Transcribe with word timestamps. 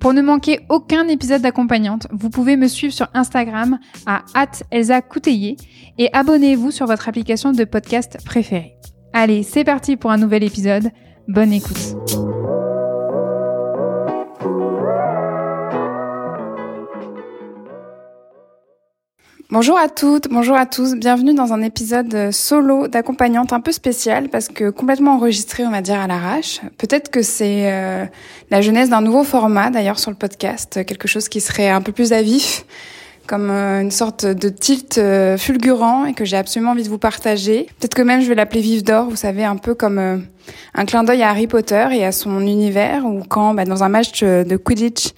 Pour 0.00 0.12
ne 0.12 0.22
manquer 0.22 0.60
aucun 0.68 1.08
épisode 1.08 1.42
d'accompagnante, 1.42 2.06
vous 2.12 2.30
pouvez 2.30 2.56
me 2.56 2.68
suivre 2.68 2.92
sur 2.92 3.08
Instagram 3.14 3.78
à 4.06 4.24
Elsa 4.70 5.00
et 5.98 6.10
abonnez-vous 6.12 6.70
sur 6.70 6.86
votre 6.86 7.08
application 7.08 7.52
de 7.52 7.64
podcast 7.64 8.18
préférée. 8.24 8.76
Allez, 9.12 9.42
c'est 9.42 9.64
parti 9.64 9.96
pour 9.96 10.10
un 10.10 10.18
nouvel 10.18 10.44
épisode. 10.44 10.90
Bonne 11.28 11.52
écoute. 11.52 12.35
Bonjour 19.48 19.78
à 19.78 19.88
toutes, 19.88 20.26
bonjour 20.28 20.56
à 20.56 20.66
tous, 20.66 20.96
bienvenue 20.96 21.32
dans 21.32 21.52
un 21.52 21.62
épisode 21.62 22.12
euh, 22.14 22.32
solo 22.32 22.88
d'accompagnante 22.88 23.52
un 23.52 23.60
peu 23.60 23.70
spécial 23.70 24.28
parce 24.28 24.48
que 24.48 24.70
complètement 24.70 25.14
enregistré 25.14 25.64
on 25.64 25.70
va 25.70 25.82
dire 25.82 26.00
à 26.00 26.08
l'arrache. 26.08 26.60
Peut-être 26.78 27.12
que 27.12 27.22
c'est 27.22 27.72
euh, 27.72 28.06
la 28.50 28.60
jeunesse 28.60 28.90
d'un 28.90 29.02
nouveau 29.02 29.22
format 29.22 29.70
d'ailleurs 29.70 30.00
sur 30.00 30.10
le 30.10 30.16
podcast, 30.16 30.84
quelque 30.84 31.06
chose 31.06 31.28
qui 31.28 31.40
serait 31.40 31.68
un 31.68 31.80
peu 31.80 31.92
plus 31.92 32.12
à 32.12 32.22
vif, 32.22 32.66
comme 33.28 33.50
euh, 33.50 33.82
une 33.82 33.92
sorte 33.92 34.26
de 34.26 34.48
tilt 34.48 35.00
fulgurant 35.38 36.06
et 36.06 36.12
que 36.12 36.24
j'ai 36.24 36.36
absolument 36.36 36.72
envie 36.72 36.82
de 36.82 36.88
vous 36.88 36.98
partager. 36.98 37.68
Peut-être 37.78 37.94
que 37.94 38.02
même 38.02 38.22
je 38.22 38.26
vais 38.26 38.34
l'appeler 38.34 38.62
Vive 38.62 38.82
d'or, 38.82 39.08
vous 39.08 39.14
savez, 39.14 39.44
un 39.44 39.56
peu 39.56 39.76
comme 39.76 40.24
un 40.74 40.84
clin 40.86 41.04
d'œil 41.04 41.22
à 41.22 41.30
Harry 41.30 41.46
Potter 41.46 41.86
et 41.92 42.04
à 42.04 42.10
son 42.10 42.40
univers 42.40 43.06
ou 43.06 43.22
quand 43.28 43.54
bah, 43.54 43.64
dans 43.64 43.84
un 43.84 43.88
match 43.88 44.24
de 44.24 44.56
Quidditch 44.56 45.12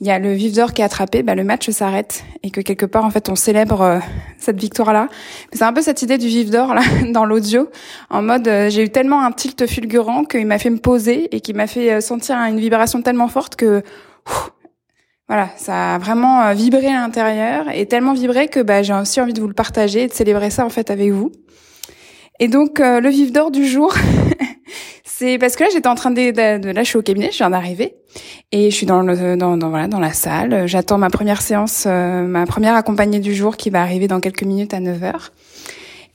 il 0.00 0.06
y 0.06 0.10
a 0.10 0.18
le 0.18 0.32
vif 0.32 0.54
d'or 0.54 0.72
qui 0.72 0.80
est 0.80 0.84
attrapé, 0.84 1.22
bah, 1.22 1.34
le 1.34 1.44
match 1.44 1.68
s'arrête 1.70 2.24
et 2.42 2.50
que 2.50 2.62
quelque 2.62 2.86
part 2.86 3.04
en 3.04 3.10
fait 3.10 3.28
on 3.28 3.36
célèbre 3.36 3.82
euh, 3.82 3.98
cette 4.38 4.58
victoire 4.58 4.92
là. 4.92 5.08
C'est 5.52 5.62
un 5.62 5.72
peu 5.72 5.82
cette 5.82 6.00
idée 6.00 6.16
du 6.16 6.26
vif 6.26 6.50
d'or 6.50 6.74
là 6.74 6.80
dans 7.12 7.26
l'audio, 7.26 7.68
en 8.08 8.22
mode 8.22 8.48
euh, 8.48 8.70
j'ai 8.70 8.84
eu 8.84 8.88
tellement 8.88 9.22
un 9.22 9.30
tilt 9.30 9.66
fulgurant 9.66 10.24
qu'il 10.24 10.46
m'a 10.46 10.58
fait 10.58 10.70
me 10.70 10.78
poser 10.78 11.34
et 11.34 11.40
qui 11.40 11.52
m'a 11.52 11.66
fait 11.66 11.92
euh, 11.92 12.00
sentir 12.00 12.36
une 12.36 12.58
vibration 12.58 13.02
tellement 13.02 13.28
forte 13.28 13.56
que 13.56 13.82
voilà, 15.28 15.48
ça 15.56 15.94
a 15.94 15.98
vraiment 15.98 16.52
vibré 16.54 16.88
à 16.88 17.02
l'intérieur 17.02 17.66
et 17.72 17.86
tellement 17.86 18.14
vibré 18.14 18.48
que 18.48 18.58
bah, 18.60 18.82
j'ai 18.82 18.94
aussi 18.94 19.20
envie 19.20 19.32
de 19.32 19.40
vous 19.40 19.46
le 19.46 19.54
partager 19.54 20.02
et 20.04 20.08
de 20.08 20.12
célébrer 20.12 20.50
ça 20.50 20.64
en 20.64 20.70
fait 20.70 20.90
avec 20.90 21.12
vous. 21.12 21.30
Et 22.40 22.48
donc 22.48 22.80
le 22.80 23.08
vif 23.08 23.30
d'or 23.30 23.52
du 23.52 23.64
jour, 23.64 23.94
C'est 25.20 25.36
parce 25.36 25.54
que 25.54 25.64
là, 25.64 25.68
j'étais 25.70 25.86
en 25.86 25.94
train 25.94 26.10
de, 26.10 26.30
de, 26.30 26.70
là, 26.70 26.82
je 26.82 26.88
suis 26.88 26.96
au 26.96 27.02
cabinet, 27.02 27.28
je 27.30 27.36
viens 27.36 27.50
d'arriver 27.50 27.94
et 28.52 28.70
je 28.70 28.74
suis 28.74 28.86
dans 28.86 29.02
le, 29.02 29.36
dans, 29.36 29.58
dans, 29.58 29.68
voilà, 29.68 29.86
dans 29.86 30.00
la 30.00 30.14
salle. 30.14 30.66
J'attends 30.66 30.96
ma 30.96 31.10
première 31.10 31.42
séance, 31.42 31.84
euh, 31.86 32.22
ma 32.22 32.46
première 32.46 32.74
accompagnée 32.74 33.18
du 33.18 33.34
jour 33.34 33.58
qui 33.58 33.68
va 33.68 33.82
arriver 33.82 34.08
dans 34.08 34.18
quelques 34.18 34.44
minutes 34.44 34.72
à 34.72 34.80
9 34.80 34.98
h 34.98 35.14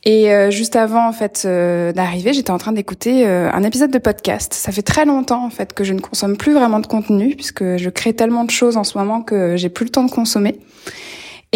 Et 0.06 0.34
euh, 0.34 0.50
juste 0.50 0.76
avant 0.76 1.08
en 1.08 1.12
fait 1.12 1.44
euh, 1.46 1.94
d'arriver, 1.94 2.34
j'étais 2.34 2.50
en 2.50 2.58
train 2.58 2.72
d'écouter 2.72 3.28
un 3.28 3.62
épisode 3.62 3.92
de 3.92 4.00
podcast. 4.00 4.56
Ça 4.56 4.72
fait 4.72 4.82
très 4.82 5.06
longtemps 5.06 5.46
en 5.46 5.52
fait 5.52 5.74
que 5.74 5.84
je 5.84 5.94
ne 5.94 6.00
consomme 6.00 6.36
plus 6.36 6.56
vraiment 6.56 6.80
de 6.80 6.88
contenu 6.88 7.36
puisque 7.36 7.78
je 7.78 7.90
crée 7.92 8.14
tellement 8.14 8.44
de 8.44 8.50
choses 8.50 8.76
en 8.76 8.84
ce 8.84 8.98
moment 8.98 9.22
que 9.22 9.56
j'ai 9.56 9.70
plus 9.70 9.86
le 9.86 9.92
temps 9.92 10.06
de 10.06 10.12
consommer. 10.12 10.58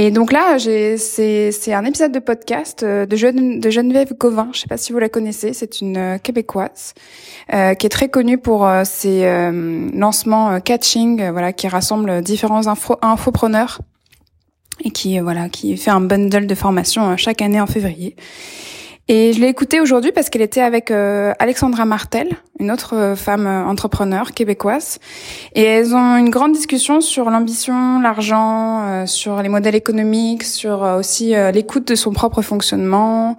Et 0.02 0.12
donc 0.12 0.32
là, 0.32 0.58
c'est 0.58 1.74
un 1.74 1.84
épisode 1.84 2.14
de 2.14 2.20
podcast 2.20 2.84
euh, 2.84 3.06
de, 3.06 3.60
de 3.60 3.70
Geneviève 3.70 4.14
Gauvin. 4.18 4.48
Je 4.54 4.62
sais 4.62 4.68
pas 4.68 4.78
si 4.78 4.94
vous 4.94 5.00
la 5.00 5.10
connaissez. 5.10 5.52
C'est 5.52 5.82
une 5.82 5.98
euh, 5.98 6.18
québécoise 6.18 6.94
euh, 7.54 7.74
qui 7.74 7.86
est 7.86 7.90
très 7.90 8.08
connue 8.08 8.38
pour 8.38 8.66
euh, 8.66 8.84
ses 8.86 9.30
lancements 9.94 10.62
catching, 10.62 11.30
voilà, 11.32 11.52
qui 11.52 11.68
rassemble 11.68 12.22
différents 12.22 12.68
info 12.68 12.98
infopreneurs 13.02 13.82
et 14.86 14.92
qui 14.92 15.20
voilà, 15.20 15.50
qui 15.50 15.76
fait 15.76 15.92
un 15.92 16.00
bundle 16.00 16.48
de 16.48 16.56
formation 16.56 17.18
chaque 17.18 17.42
année 17.42 17.60
en 17.60 17.68
février. 17.68 18.16
Et 19.12 19.34
je 19.34 19.42
l'ai 19.42 19.48
écoutée 19.48 19.82
aujourd'hui 19.82 20.12
parce 20.12 20.30
qu'elle 20.30 20.44
était 20.44 20.62
avec 20.62 20.92
euh, 20.92 21.34
Alexandra 21.40 21.84
Martel, 21.84 22.30
une 22.60 22.70
autre 22.70 22.96
euh, 22.96 23.16
femme 23.16 23.48
euh, 23.48 23.66
entrepreneur 23.66 24.34
québécoise. 24.34 25.00
Et 25.56 25.64
elles 25.64 25.96
ont 25.96 26.16
une 26.16 26.30
grande 26.30 26.52
discussion 26.52 27.02
sur 27.02 27.32
l'ambition, 27.32 28.00
l'argent, 28.02 29.08
sur 29.08 29.42
les 29.42 29.50
modèles 29.50 29.74
économiques, 29.74 30.44
sur 30.44 30.82
aussi 30.82 31.34
l'écoute 31.52 31.88
de 31.88 31.96
son 31.96 32.12
propre 32.12 32.44
fonctionnement. 32.44 33.36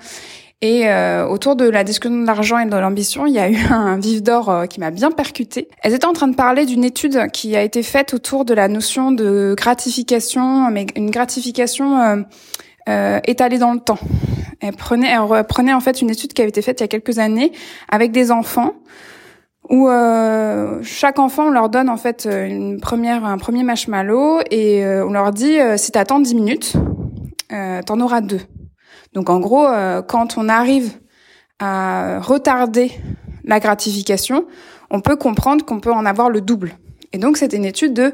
Et 0.60 0.86
autour 1.28 1.56
de 1.56 1.69
la 1.69 1.84
discussion 1.84 2.20
de 2.20 2.26
l'argent 2.26 2.59
et 2.59 2.66
de 2.66 2.76
l'ambition, 2.76 3.26
il 3.26 3.32
y 3.32 3.38
a 3.38 3.48
eu 3.48 3.56
un 3.70 3.98
vif 3.98 4.22
d'or 4.22 4.64
qui 4.69 4.80
m'a 4.80 4.91
bien 4.91 5.12
percuté. 5.12 5.69
Elles 5.82 5.94
étaient 5.94 6.06
en 6.06 6.12
train 6.12 6.28
de 6.28 6.34
parler 6.34 6.66
d'une 6.66 6.84
étude 6.84 7.30
qui 7.32 7.54
a 7.54 7.62
été 7.62 7.82
faite 7.82 8.12
autour 8.12 8.44
de 8.44 8.54
la 8.54 8.66
notion 8.66 9.12
de 9.12 9.54
gratification, 9.56 10.70
mais 10.70 10.86
une 10.97 11.10
gratification 11.10 12.25
étalée 12.86 13.58
dans 13.58 13.72
le 13.72 13.80
temps. 13.80 13.98
Elle 14.60 14.76
prenait, 14.76 15.08
elle 15.10 15.20
reprenait 15.20 15.72
en 15.72 15.80
fait 15.80 16.02
une 16.02 16.10
étude 16.10 16.32
qui 16.32 16.42
avait 16.42 16.50
été 16.50 16.60
faite 16.62 16.80
il 16.80 16.82
y 16.82 16.84
a 16.84 16.88
quelques 16.88 17.18
années 17.18 17.52
avec 17.88 18.12
des 18.12 18.30
enfants 18.30 18.74
où 19.70 19.88
euh, 19.88 20.80
chaque 20.82 21.18
enfant 21.18 21.46
on 21.46 21.50
leur 21.50 21.68
donne 21.68 21.88
en 21.88 21.96
fait 21.96 22.26
une 22.26 22.80
première 22.80 23.24
un 23.24 23.38
premier 23.38 23.62
marshmallow 23.62 24.41
et 24.50 24.84
euh, 24.84 25.06
on 25.06 25.12
leur 25.12 25.30
dit 25.32 25.58
euh, 25.58 25.76
si 25.76 25.92
t'attends 25.92 26.20
10 26.20 26.34
minutes 26.34 26.72
euh, 27.52 27.80
t'en 27.82 28.00
auras 28.00 28.20
deux. 28.20 28.41
Donc 29.14 29.30
en 29.30 29.38
gros 29.41 29.66
euh, 29.66 30.02
quand 30.02 30.36
on 30.36 30.48
arrive 30.48 30.92
à 31.58 32.20
retarder 32.20 32.91
la 33.44 33.60
gratification, 33.60 34.47
on 34.91 35.00
peut 35.00 35.16
comprendre 35.16 35.64
qu'on 35.64 35.80
peut 35.80 35.92
en 35.92 36.04
avoir 36.04 36.30
le 36.30 36.41
double. 36.41 36.72
Et 37.12 37.19
donc 37.19 37.37
c'était 37.37 37.56
une 37.56 37.65
étude 37.65 37.93
de 37.93 38.12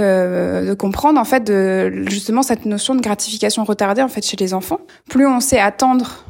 euh, 0.00 0.66
de 0.66 0.74
comprendre 0.74 1.20
en 1.20 1.24
fait 1.24 1.44
de 1.44 2.04
justement 2.08 2.42
cette 2.42 2.64
notion 2.64 2.94
de 2.94 3.00
gratification 3.00 3.64
retardée 3.64 4.02
en 4.02 4.08
fait 4.08 4.24
chez 4.24 4.36
les 4.36 4.54
enfants. 4.54 4.80
Plus 5.08 5.26
on 5.26 5.40
sait 5.40 5.60
attendre 5.60 6.24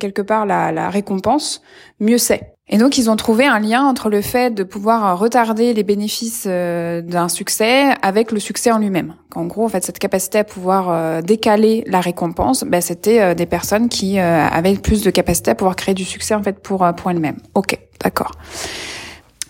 quelque 0.00 0.22
part 0.22 0.46
la, 0.46 0.72
la 0.72 0.90
récompense, 0.90 1.62
mieux 2.00 2.18
c'est. 2.18 2.54
Et 2.70 2.76
donc 2.76 2.98
ils 2.98 3.08
ont 3.08 3.16
trouvé 3.16 3.46
un 3.46 3.58
lien 3.58 3.84
entre 3.84 4.10
le 4.10 4.20
fait 4.20 4.54
de 4.54 4.62
pouvoir 4.62 5.18
retarder 5.18 5.72
les 5.72 5.82
bénéfices 5.82 6.44
euh, 6.46 7.00
d'un 7.00 7.28
succès 7.28 7.94
avec 8.02 8.30
le 8.30 8.40
succès 8.40 8.70
en 8.70 8.78
lui-même. 8.78 9.14
En 9.34 9.46
gros, 9.46 9.64
en 9.64 9.68
fait, 9.68 9.84
cette 9.84 9.98
capacité 9.98 10.38
à 10.38 10.44
pouvoir 10.44 10.90
euh, 10.90 11.22
décaler 11.22 11.84
la 11.86 12.00
récompense, 12.00 12.64
ben, 12.64 12.80
c'était 12.80 13.20
euh, 13.20 13.34
des 13.34 13.46
personnes 13.46 13.88
qui 13.88 14.18
avaient 14.18 14.74
plus 14.74 15.02
de 15.02 15.10
capacité 15.10 15.50
à 15.50 15.54
pouvoir 15.54 15.76
créer 15.76 15.94
du 15.94 16.04
succès 16.04 16.34
en 16.34 16.42
fait 16.42 16.60
pour 16.60 16.86
pour 16.96 17.10
elles-mêmes. 17.10 17.38
Ok, 17.54 17.78
d'accord. 18.02 18.32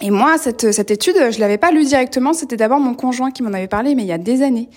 Et 0.00 0.10
moi, 0.10 0.38
cette, 0.38 0.72
cette 0.72 0.90
étude, 0.90 1.16
je 1.30 1.40
l'avais 1.40 1.58
pas 1.58 1.70
lue 1.70 1.84
directement. 1.84 2.32
C'était 2.32 2.56
d'abord 2.56 2.80
mon 2.80 2.94
conjoint 2.94 3.30
qui 3.30 3.42
m'en 3.42 3.52
avait 3.52 3.68
parlé, 3.68 3.94
mais 3.94 4.02
il 4.02 4.08
y 4.08 4.12
a 4.12 4.18
des 4.18 4.42
années. 4.42 4.68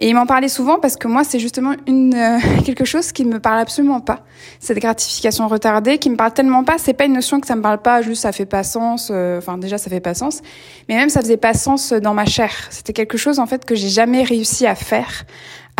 Et 0.00 0.08
il 0.08 0.14
m'en 0.14 0.26
parlait 0.26 0.48
souvent 0.48 0.78
parce 0.78 0.96
que 0.96 1.08
moi, 1.08 1.24
c'est 1.24 1.40
justement 1.40 1.74
une 1.86 2.14
euh, 2.14 2.38
quelque 2.64 2.84
chose 2.84 3.10
qui 3.10 3.24
ne 3.24 3.32
me 3.34 3.40
parle 3.40 3.58
absolument 3.58 4.00
pas. 4.00 4.20
Cette 4.60 4.78
gratification 4.78 5.48
retardée 5.48 5.98
qui 5.98 6.08
me 6.08 6.16
parle 6.16 6.32
tellement 6.32 6.62
pas. 6.62 6.78
C'est 6.78 6.92
pas 6.92 7.04
une 7.04 7.14
notion 7.14 7.40
que 7.40 7.46
ça 7.46 7.56
me 7.56 7.62
parle 7.62 7.82
pas. 7.82 8.00
Juste, 8.02 8.22
ça 8.22 8.32
fait 8.32 8.46
pas 8.46 8.62
sens. 8.62 9.10
Euh, 9.10 9.38
enfin, 9.38 9.58
déjà, 9.58 9.76
ça 9.76 9.90
fait 9.90 10.00
pas 10.00 10.14
sens. 10.14 10.40
Mais 10.88 10.96
même, 10.96 11.08
ça 11.08 11.20
faisait 11.20 11.36
pas 11.36 11.54
sens 11.54 11.92
dans 11.92 12.14
ma 12.14 12.26
chair. 12.26 12.52
C'était 12.70 12.92
quelque 12.92 13.18
chose 13.18 13.40
en 13.40 13.46
fait 13.46 13.64
que 13.64 13.74
j'ai 13.74 13.88
jamais 13.88 14.22
réussi 14.22 14.66
à 14.66 14.76
faire, 14.76 15.24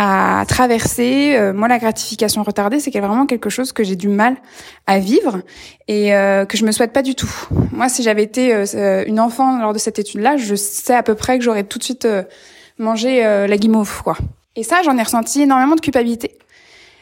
à 0.01 0.45
traverser. 0.47 1.35
Euh, 1.35 1.51
moi, 1.53 1.67
la 1.67 1.77
gratification 1.77 2.41
retardée, 2.43 2.79
c'est 2.79 2.89
vraiment 2.97 3.25
quelque 3.25 3.49
chose 3.49 3.73
que 3.73 3.83
j'ai 3.83 3.97
du 3.97 4.07
mal 4.07 4.37
à 4.87 4.97
vivre 4.97 5.41
et 5.89 6.15
euh, 6.15 6.45
que 6.45 6.55
je 6.55 6.65
me 6.65 6.71
souhaite 6.71 6.93
pas 6.93 7.01
du 7.01 7.15
tout. 7.15 7.29
Moi, 7.73 7.89
si 7.89 8.01
j'avais 8.01 8.23
été 8.23 8.55
euh, 8.55 9.03
une 9.05 9.19
enfant 9.19 9.59
lors 9.59 9.73
de 9.73 9.77
cette 9.77 9.99
étude-là, 9.99 10.37
je 10.37 10.55
sais 10.55 10.95
à 10.95 11.03
peu 11.03 11.15
près 11.15 11.37
que 11.37 11.43
j'aurais 11.43 11.65
tout 11.65 11.79
de 11.79 11.83
suite 11.83 12.07
mangé 12.77 13.21
la 13.21 13.57
guimauve, 13.57 14.01
quoi. 14.01 14.15
Et 14.55 14.63
ça, 14.63 14.81
j'en 14.83 14.97
ai 14.97 15.03
ressenti 15.03 15.41
énormément 15.41 15.75
de 15.75 15.81
culpabilité, 15.81 16.37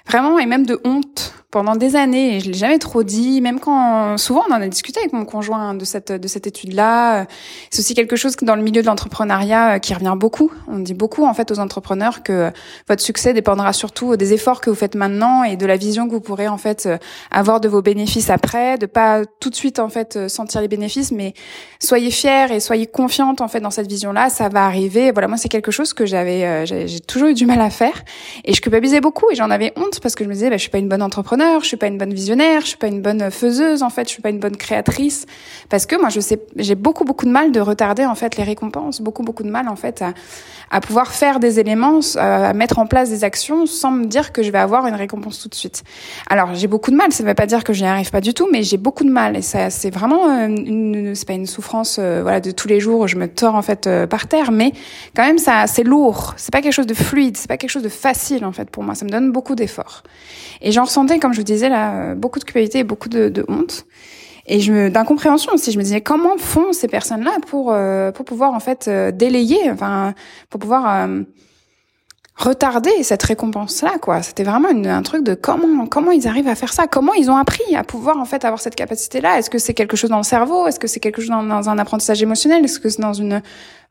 vraiment, 0.07 0.39
et 0.39 0.47
même 0.47 0.65
de 0.65 0.81
honte 0.83 1.35
pendant 1.57 1.75
des 1.75 1.95
années 1.95 2.35
et 2.35 2.39
je 2.39 2.51
l'ai 2.51 2.57
jamais 2.57 2.77
trop 2.77 3.01
dit, 3.01 3.41
même 3.41 3.59
quand 3.59 4.15
souvent 4.19 4.43
on 4.47 4.53
en 4.53 4.61
a 4.61 4.67
discuté 4.67 4.99
avec 4.99 5.11
mon 5.11 5.25
conjoint 5.25 5.73
de 5.73 5.85
cette 5.85 6.11
de 6.11 6.27
cette 6.27 6.45
étude-là. 6.45 7.25
C'est 7.71 7.79
aussi 7.79 7.95
quelque 7.95 8.15
chose 8.15 8.35
que 8.35 8.45
dans 8.45 8.55
le 8.55 8.61
milieu 8.61 8.83
de 8.83 8.85
l'entrepreneuriat 8.85 9.75
euh, 9.75 9.79
qui 9.79 9.95
revient 9.95 10.13
beaucoup. 10.15 10.51
On 10.67 10.77
dit 10.77 10.93
beaucoup 10.93 11.25
en 11.25 11.33
fait 11.33 11.49
aux 11.49 11.57
entrepreneurs 11.57 12.21
que 12.21 12.51
votre 12.87 13.01
succès 13.01 13.33
dépendra 13.33 13.73
surtout 13.73 14.17
des 14.17 14.33
efforts 14.33 14.61
que 14.61 14.69
vous 14.69 14.75
faites 14.75 14.93
maintenant 14.93 15.43
et 15.43 15.55
de 15.55 15.65
la 15.65 15.77
vision 15.77 16.07
que 16.07 16.11
vous 16.11 16.21
pourrez 16.21 16.47
en 16.47 16.59
fait 16.59 16.85
euh, 16.85 16.99
avoir 17.31 17.59
de 17.59 17.67
vos 17.67 17.81
bénéfices 17.81 18.29
après, 18.29 18.77
de 18.77 18.85
pas 18.85 19.23
tout 19.39 19.49
de 19.49 19.55
suite 19.55 19.79
en 19.79 19.89
fait 19.89 20.15
euh, 20.15 20.27
sentir 20.27 20.61
les 20.61 20.67
bénéfices, 20.67 21.11
mais 21.11 21.33
soyez 21.79 22.11
fiers 22.11 22.51
et 22.51 22.59
soyez 22.59 22.85
confiante 22.85 23.41
en 23.41 23.47
fait 23.47 23.61
dans 23.61 23.71
cette 23.71 23.87
vision-là, 23.87 24.29
ça 24.29 24.47
va 24.47 24.65
arriver. 24.65 25.11
Voilà, 25.11 25.27
moi 25.27 25.37
c'est 25.37 25.49
quelque 25.49 25.71
chose 25.71 25.93
que 25.93 26.05
j'avais 26.05 26.67
j'ai 26.67 26.99
toujours 26.99 27.29
eu 27.29 27.33
du 27.33 27.47
mal 27.47 27.61
à 27.61 27.71
faire 27.71 28.03
et 28.45 28.53
je 28.53 28.61
culpabilisais 28.61 29.01
beaucoup 29.01 29.31
et 29.31 29.35
j'en 29.35 29.49
avais 29.49 29.73
honte 29.75 29.99
parce 30.01 30.13
que 30.13 30.23
je 30.23 30.29
me 30.29 30.35
disais 30.35 30.51
bah, 30.51 30.57
je 30.57 30.61
suis 30.61 30.69
pas 30.69 30.77
une 30.77 30.89
bonne 30.89 31.01
entrepreneur, 31.01 31.46
je 31.61 31.67
suis 31.67 31.77
pas 31.77 31.87
une 31.87 31.97
bonne 31.97 32.13
visionnaire, 32.13 32.61
je 32.61 32.67
suis 32.67 32.77
pas 32.77 32.87
une 32.87 33.01
bonne 33.01 33.31
faiseuse 33.31 33.83
en 33.83 33.89
fait, 33.89 34.07
je 34.07 34.13
suis 34.13 34.21
pas 34.21 34.29
une 34.29 34.39
bonne 34.39 34.57
créatrice 34.57 35.25
parce 35.69 35.85
que 35.85 35.95
moi 35.99 36.09
je 36.09 36.19
sais 36.19 36.39
j'ai 36.55 36.75
beaucoup 36.75 37.03
beaucoup 37.03 37.25
de 37.25 37.31
mal 37.31 37.51
de 37.51 37.59
retarder 37.59 38.05
en 38.05 38.15
fait 38.15 38.37
les 38.37 38.43
récompenses, 38.43 39.01
beaucoup 39.01 39.23
beaucoup 39.23 39.43
de 39.43 39.49
mal 39.49 39.67
en 39.67 39.75
fait 39.75 40.03
à, 40.69 40.81
pouvoir 40.81 41.11
faire 41.11 41.39
des 41.39 41.59
éléments, 41.59 41.99
à 42.15 42.53
mettre 42.53 42.79
en 42.79 42.87
place 42.87 43.09
des 43.09 43.23
actions 43.23 43.65
sans 43.65 43.91
me 43.91 44.05
dire 44.05 44.31
que 44.31 44.43
je 44.43 44.51
vais 44.51 44.57
avoir 44.57 44.85
une 44.87 44.95
récompense 44.95 45.41
tout 45.41 45.49
de 45.49 45.55
suite. 45.55 45.83
Alors 46.29 46.55
j'ai 46.55 46.67
beaucoup 46.67 46.91
de 46.91 46.95
mal, 46.95 47.11
ça 47.11 47.23
ne 47.23 47.29
veut 47.29 47.35
pas 47.35 47.45
dire 47.45 47.63
que 47.63 47.73
je 47.73 47.81
n'y 47.81 47.87
arrive 47.87 48.11
pas 48.11 48.21
du 48.21 48.33
tout, 48.33 48.47
mais 48.51 48.63
j'ai 48.63 48.77
beaucoup 48.77 49.03
de 49.03 49.11
mal 49.11 49.35
et 49.35 49.41
ça 49.41 49.69
c'est 49.69 49.89
vraiment 49.89 50.29
euh, 50.29 50.47
une 50.47 51.15
c'est 51.15 51.27
pas 51.27 51.33
une 51.33 51.45
souffrance 51.45 51.97
euh, 51.99 52.21
voilà 52.21 52.39
de 52.39 52.51
tous 52.51 52.67
les 52.67 52.79
jours 52.79 53.01
où 53.01 53.07
je 53.07 53.15
me 53.15 53.27
tords 53.27 53.55
en 53.55 53.61
fait 53.61 53.87
euh, 53.87 54.07
par 54.07 54.27
terre, 54.27 54.51
mais 54.51 54.71
quand 55.15 55.25
même 55.25 55.37
ça 55.37 55.67
c'est 55.67 55.83
lourd, 55.83 56.33
c'est 56.37 56.51
pas 56.51 56.61
quelque 56.61 56.73
chose 56.73 56.87
de 56.87 56.93
fluide, 56.93 57.37
c'est 57.37 57.47
pas 57.47 57.57
quelque 57.57 57.69
chose 57.69 57.83
de 57.83 57.89
facile 57.89 58.45
en 58.45 58.51
fait 58.51 58.69
pour 58.69 58.83
moi, 58.83 58.95
ça 58.95 59.05
me 59.05 59.09
donne 59.09 59.31
beaucoup 59.31 59.55
d'efforts. 59.55 60.03
Et 60.61 60.71
j'en 60.71 60.85
ressentais 60.85 61.19
comme 61.27 61.33
je 61.33 61.39
vous 61.39 61.45
disais 61.45 61.69
là 61.69 62.15
beaucoup 62.15 62.39
de 62.39 62.45
culpabilité 62.45 62.79
et 62.79 62.83
beaucoup 62.83 63.09
de, 63.09 63.29
de 63.29 63.45
honte 63.47 63.85
et 64.47 64.61
je 64.61 64.71
me 64.71 64.89
d'incompréhension 64.89 65.53
aussi. 65.53 65.71
Je 65.71 65.77
me 65.77 65.83
disais 65.83 66.01
comment 66.01 66.37
font 66.37 66.71
ces 66.71 66.87
personnes-là 66.87 67.37
pour 67.47 67.71
euh, 67.71 68.11
pour 68.11 68.25
pouvoir 68.25 68.53
en 68.53 68.59
fait 68.59 68.87
euh, 68.87 69.11
délayer, 69.11 69.69
enfin 69.69 70.13
pour 70.49 70.59
pouvoir 70.59 71.07
euh, 71.07 71.23
retarder 72.37 73.01
cette 73.01 73.23
récompense-là, 73.23 73.97
quoi. 73.99 74.21
C'était 74.21 74.43
vraiment 74.43 74.69
une, 74.69 74.85
un 74.85 75.01
truc 75.01 75.23
de 75.23 75.33
comment 75.33 75.87
comment 75.87 76.11
ils 76.11 76.27
arrivent 76.27 76.47
à 76.47 76.53
faire 76.53 76.71
ça, 76.71 76.85
comment 76.85 77.13
ils 77.13 77.31
ont 77.31 77.35
appris 77.35 77.75
à 77.75 77.83
pouvoir 77.83 78.17
en 78.19 78.25
fait 78.25 78.45
avoir 78.45 78.61
cette 78.61 78.75
capacité-là? 78.75 79.39
Est-ce 79.39 79.49
que 79.49 79.57
c'est 79.57 79.73
quelque 79.73 79.97
chose 79.97 80.11
dans 80.11 80.17
le 80.17 80.23
cerveau? 80.23 80.67
Est-ce 80.67 80.79
que 80.79 80.87
c'est 80.87 80.99
quelque 80.99 81.19
chose 81.19 81.31
dans, 81.31 81.69
un 81.69 81.79
apprentissage 81.79 82.21
émotionnel? 82.21 82.63
Est-ce 82.63 82.79
que 82.79 82.89
c'est 82.89 83.01
dans 83.01 83.13
une 83.13 83.41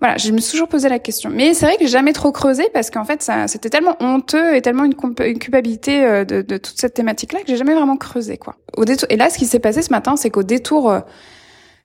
voilà 0.00 0.16
Je 0.16 0.30
me 0.30 0.38
suis 0.38 0.52
toujours 0.52 0.68
posé 0.68 0.88
la 0.88 1.00
question. 1.00 1.28
Mais 1.28 1.54
c'est 1.54 1.66
vrai 1.66 1.76
que 1.76 1.82
j'ai 1.82 1.90
jamais 1.90 2.12
trop 2.12 2.30
creusé 2.30 2.68
parce 2.72 2.90
qu'en 2.90 3.04
fait 3.04 3.20
ça 3.20 3.48
c'était 3.48 3.68
tellement 3.68 3.96
honteux 3.98 4.54
et 4.54 4.62
tellement 4.62 4.84
une, 4.84 4.94
une 5.24 5.38
culpabilité 5.40 6.04
euh, 6.04 6.24
de, 6.24 6.42
de, 6.42 6.56
toute 6.56 6.78
cette 6.78 6.94
thématique-là 6.94 7.40
que 7.40 7.48
j'ai 7.48 7.56
jamais 7.56 7.74
vraiment 7.74 7.96
creusé, 7.96 8.36
quoi. 8.36 8.54
Au 8.76 8.84
détour 8.84 9.08
et 9.10 9.16
là, 9.16 9.28
ce 9.28 9.38
qui 9.38 9.46
s'est 9.46 9.58
passé 9.58 9.82
ce 9.82 9.90
matin, 9.90 10.16
c'est 10.16 10.30
qu'au 10.30 10.44
détour 10.44 10.90
euh, 10.90 11.00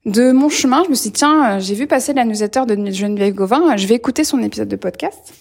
de 0.05 0.31
mon 0.31 0.49
chemin, 0.49 0.83
je 0.83 0.89
me 0.89 0.95
suis 0.95 1.09
dit, 1.09 1.13
tiens, 1.13 1.57
euh, 1.57 1.59
j'ai 1.59 1.73
vu 1.73 1.87
passer 1.87 2.13
la 2.13 2.25
newsletter 2.25 2.65
de 2.67 2.91
Geneviève 2.91 3.33
Gauvin, 3.33 3.75
je 3.77 3.87
vais 3.87 3.95
écouter 3.95 4.23
son 4.23 4.41
épisode 4.43 4.67
de 4.67 4.75
podcast. 4.75 5.33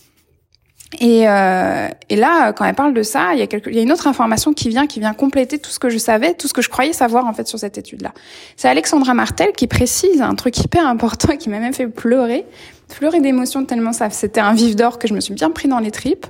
Et, 0.98 1.28
euh, 1.28 1.88
et 2.08 2.16
là, 2.16 2.52
quand 2.52 2.64
elle 2.64 2.74
parle 2.74 2.94
de 2.94 3.02
ça, 3.02 3.32
il 3.34 3.38
y, 3.38 3.42
a 3.42 3.46
il 3.66 3.74
y 3.74 3.78
a 3.78 3.82
une 3.82 3.92
autre 3.92 4.08
information 4.08 4.52
qui 4.52 4.68
vient, 4.68 4.88
qui 4.88 4.98
vient 4.98 5.14
compléter 5.14 5.58
tout 5.58 5.70
ce 5.70 5.78
que 5.78 5.88
je 5.88 5.98
savais, 5.98 6.34
tout 6.34 6.48
ce 6.48 6.52
que 6.52 6.62
je 6.62 6.68
croyais 6.68 6.92
savoir 6.92 7.26
en 7.26 7.32
fait 7.32 7.46
sur 7.46 7.60
cette 7.60 7.78
étude-là. 7.78 8.12
C'est 8.56 8.68
Alexandra 8.68 9.14
Martel 9.14 9.52
qui 9.52 9.68
précise 9.68 10.20
un 10.20 10.34
truc 10.34 10.58
hyper 10.58 10.86
important 10.86 11.36
qui 11.38 11.48
m'a 11.48 11.60
même 11.60 11.74
fait 11.74 11.86
pleurer, 11.86 12.44
pleurer 12.88 13.20
d'émotion 13.20 13.64
tellement 13.64 13.92
ça, 13.92 14.10
c'était 14.10 14.40
un 14.40 14.52
vif 14.52 14.74
d'or 14.74 14.98
que 14.98 15.06
je 15.06 15.14
me 15.14 15.20
suis 15.20 15.34
bien 15.34 15.50
pris 15.50 15.68
dans 15.68 15.78
les 15.78 15.92
tripes. 15.92 16.26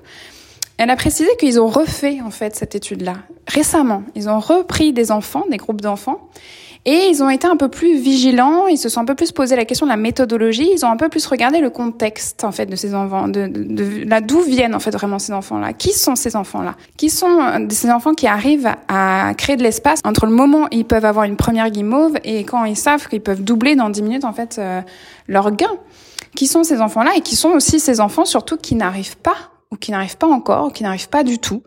Elle 0.77 0.91
a 0.91 0.97
précisé 0.97 1.31
qu'ils 1.39 1.61
ont 1.61 1.69
refait 1.69 2.21
en 2.25 2.31
fait 2.31 2.55
cette 2.55 2.75
étude-là 2.75 3.15
récemment. 3.51 4.03
Ils 4.15 4.29
ont 4.29 4.41
repris 4.41 4.93
des 4.93 5.11
enfants, 5.11 5.45
des 5.51 5.57
groupes 5.57 5.81
d'enfants, 5.81 6.29
et 6.87 7.09
ils 7.11 7.23
ont 7.23 7.29
été 7.29 7.47
un 7.47 7.57
peu 7.57 7.69
plus 7.69 7.99
vigilants, 7.99 8.67
ils 8.67 8.79
se 8.79 8.89
sont 8.89 9.01
un 9.01 9.05
peu 9.05 9.15
plus 9.15 9.33
posé 9.33 9.55
la 9.55 9.67
question 9.67 9.85
de 9.85 9.91
la 9.91 9.99
méthodologie, 9.99 10.71
ils 10.73 10.85
ont 10.85 10.91
un 10.91 10.97
peu 10.97 11.09
plus 11.09 11.27
regardé 11.27 11.61
le 11.61 11.69
contexte 11.69 12.43
en 12.43 12.53
fait 12.53 12.67
de 12.67 12.77
ces 12.77 12.95
enfants, 12.95 13.29
de, 13.29 13.47
de, 13.47 13.63
de 13.63 14.09
là 14.09 14.21
d'où 14.21 14.41
viennent 14.41 14.75
en 14.75 14.81
fait 14.81 14.91
vraiment 14.93 15.19
ces 15.19 15.33
enfants-là, 15.33 15.75
qui 15.75 15.93
sont 15.93 16.17
ces 16.17 16.37
enfants-là, 16.37 16.77
qui 16.97 17.11
sont 17.11 17.41
euh, 17.41 17.67
ces 17.69 17.91
enfants 17.91 18.15
qui 18.15 18.27
arrivent 18.27 18.73
à 18.89 19.35
créer 19.37 19.57
de 19.57 19.63
l'espace 19.63 20.01
entre 20.05 20.25
le 20.25 20.33
moment 20.33 20.65
où 20.65 20.69
ils 20.71 20.87
peuvent 20.87 21.05
avoir 21.05 21.27
une 21.27 21.37
première 21.37 21.71
guimauve 21.71 22.17
et 22.25 22.45
quand 22.45 22.65
ils 22.65 22.77
savent 22.77 23.09
qu'ils 23.09 23.21
peuvent 23.21 23.43
doubler 23.43 23.77
dans 23.77 23.91
10 23.91 24.03
minutes 24.03 24.25
en 24.25 24.33
fait 24.33 24.59
euh, 24.59 24.81
leur 25.29 25.51
gain? 25.53 25.71
Qui 26.37 26.47
sont 26.47 26.63
ces 26.63 26.81
enfants-là 26.81 27.11
et 27.17 27.23
qui 27.23 27.35
sont 27.35 27.51
aussi 27.51 27.81
ces 27.81 28.01
enfants 28.01 28.25
surtout 28.25 28.57
qui 28.57 28.77
n'arrivent 28.77 29.17
pas 29.17 29.35
ou 29.73 29.77
qui 29.77 29.91
n'arrivent 29.91 30.17
pas 30.17 30.27
encore, 30.27 30.67
ou 30.67 30.71
qui 30.71 30.83
n'arrivent 30.83 31.09
pas 31.09 31.23
du 31.23 31.39
tout 31.39 31.63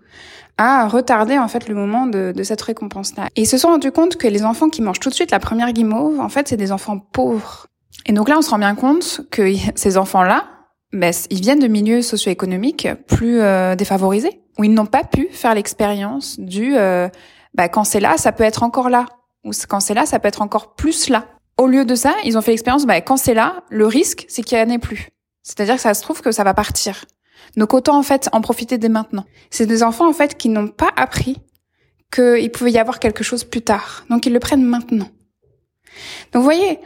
à 0.58 0.88
retarder 0.88 1.38
en 1.38 1.48
fait 1.48 1.68
le 1.68 1.76
moment 1.76 2.06
de, 2.06 2.32
de 2.36 2.44
cette 2.44 2.62
récompense-là. 2.62 3.28
Et 3.36 3.42
ils 3.42 3.48
se 3.48 3.58
sont 3.58 3.70
rendus 3.70 3.92
compte 3.92 4.18
que 4.18 4.28
les 4.28 4.44
enfants 4.44 4.70
qui 4.70 4.82
mangent 4.82 5.00
tout 5.00 5.10
de 5.10 5.16
suite 5.16 5.32
la 5.32 5.40
première 5.40 5.72
guimauve, 5.74 6.20
en 6.20 6.30
fait, 6.30 6.48
c'est 6.48 6.58
des 6.58 6.72
enfants 6.72 7.00
pauvres. 7.00 7.68
Et 8.06 8.14
donc 8.14 8.30
là, 8.30 8.38
on 8.38 8.42
se 8.42 8.50
rend 8.50 8.60
bien 8.60 8.76
compte 8.76 9.22
que 9.32 9.54
ces 9.76 9.98
enfants-là, 9.98 10.46
ben, 10.92 11.12
ils 11.32 11.42
viennent 11.42 11.60
de 11.60 11.68
milieux 11.68 12.02
socio-économiques 12.02 12.88
plus 13.08 13.42
euh, 13.42 13.76
défavorisés, 13.76 14.42
où 14.60 14.64
ils 14.64 14.74
n'ont 14.74 14.86
pas 14.86 15.04
pu 15.04 15.28
faire 15.32 15.56
l'expérience 15.56 16.40
du 16.40 16.78
euh, 16.78 17.10
ben, 17.56 17.68
quand 17.68 17.84
c'est 17.84 18.00
là, 18.00 18.18
ça 18.18 18.32
peut 18.32 18.44
être 18.44 18.64
encore 18.64 18.90
là, 18.90 19.06
ou 19.44 19.52
quand 19.68 19.80
c'est 19.80 19.96
là, 19.96 20.06
ça 20.06 20.20
peut 20.20 20.28
être 20.28 20.42
encore 20.42 20.76
plus 20.76 21.10
là. 21.10 21.26
Au 21.58 21.68
lieu 21.68 21.86
de 21.86 21.96
ça, 21.96 22.14
ils 22.24 22.38
ont 22.38 22.42
fait 22.42 22.52
l'expérience, 22.52 22.86
ben, 22.86 23.02
quand 23.02 23.18
c'est 23.18 23.34
là, 23.34 23.64
le 23.70 23.88
risque, 23.88 24.26
c'est 24.28 24.44
qu'il 24.44 24.58
n'y 24.58 24.64
en 24.64 24.76
ait 24.76 24.80
plus. 24.80 25.10
C'est-à-dire 25.42 25.76
que 25.76 25.82
ça 25.82 25.94
se 25.94 26.02
trouve 26.02 26.22
que 26.22 26.32
ça 26.32 26.44
va 26.44 26.54
partir. 26.54 27.06
Donc 27.58 27.74
autant 27.74 27.98
en 27.98 28.04
fait 28.04 28.30
en 28.32 28.42
profiter 28.42 28.78
dès 28.78 28.90
maintenant. 28.90 29.26
C'est 29.50 29.66
des 29.66 29.84
enfants 29.84 30.08
en 30.08 30.14
fait 30.14 30.38
qui 30.38 30.50
n'ont 30.50 30.68
pas 30.68 30.92
appris 30.96 31.38
qu'il 32.14 32.52
pouvait 32.52 32.72
y 32.72 32.80
avoir 32.80 33.00
quelque 33.00 33.24
chose 33.24 33.44
plus 33.44 33.62
tard. 33.62 34.06
Donc 34.10 34.26
ils 34.26 34.34
le 34.34 34.40
prennent 34.40 34.64
maintenant. 34.64 35.10
Donc 36.32 36.42
vous 36.42 36.44
voyez, 36.44 36.80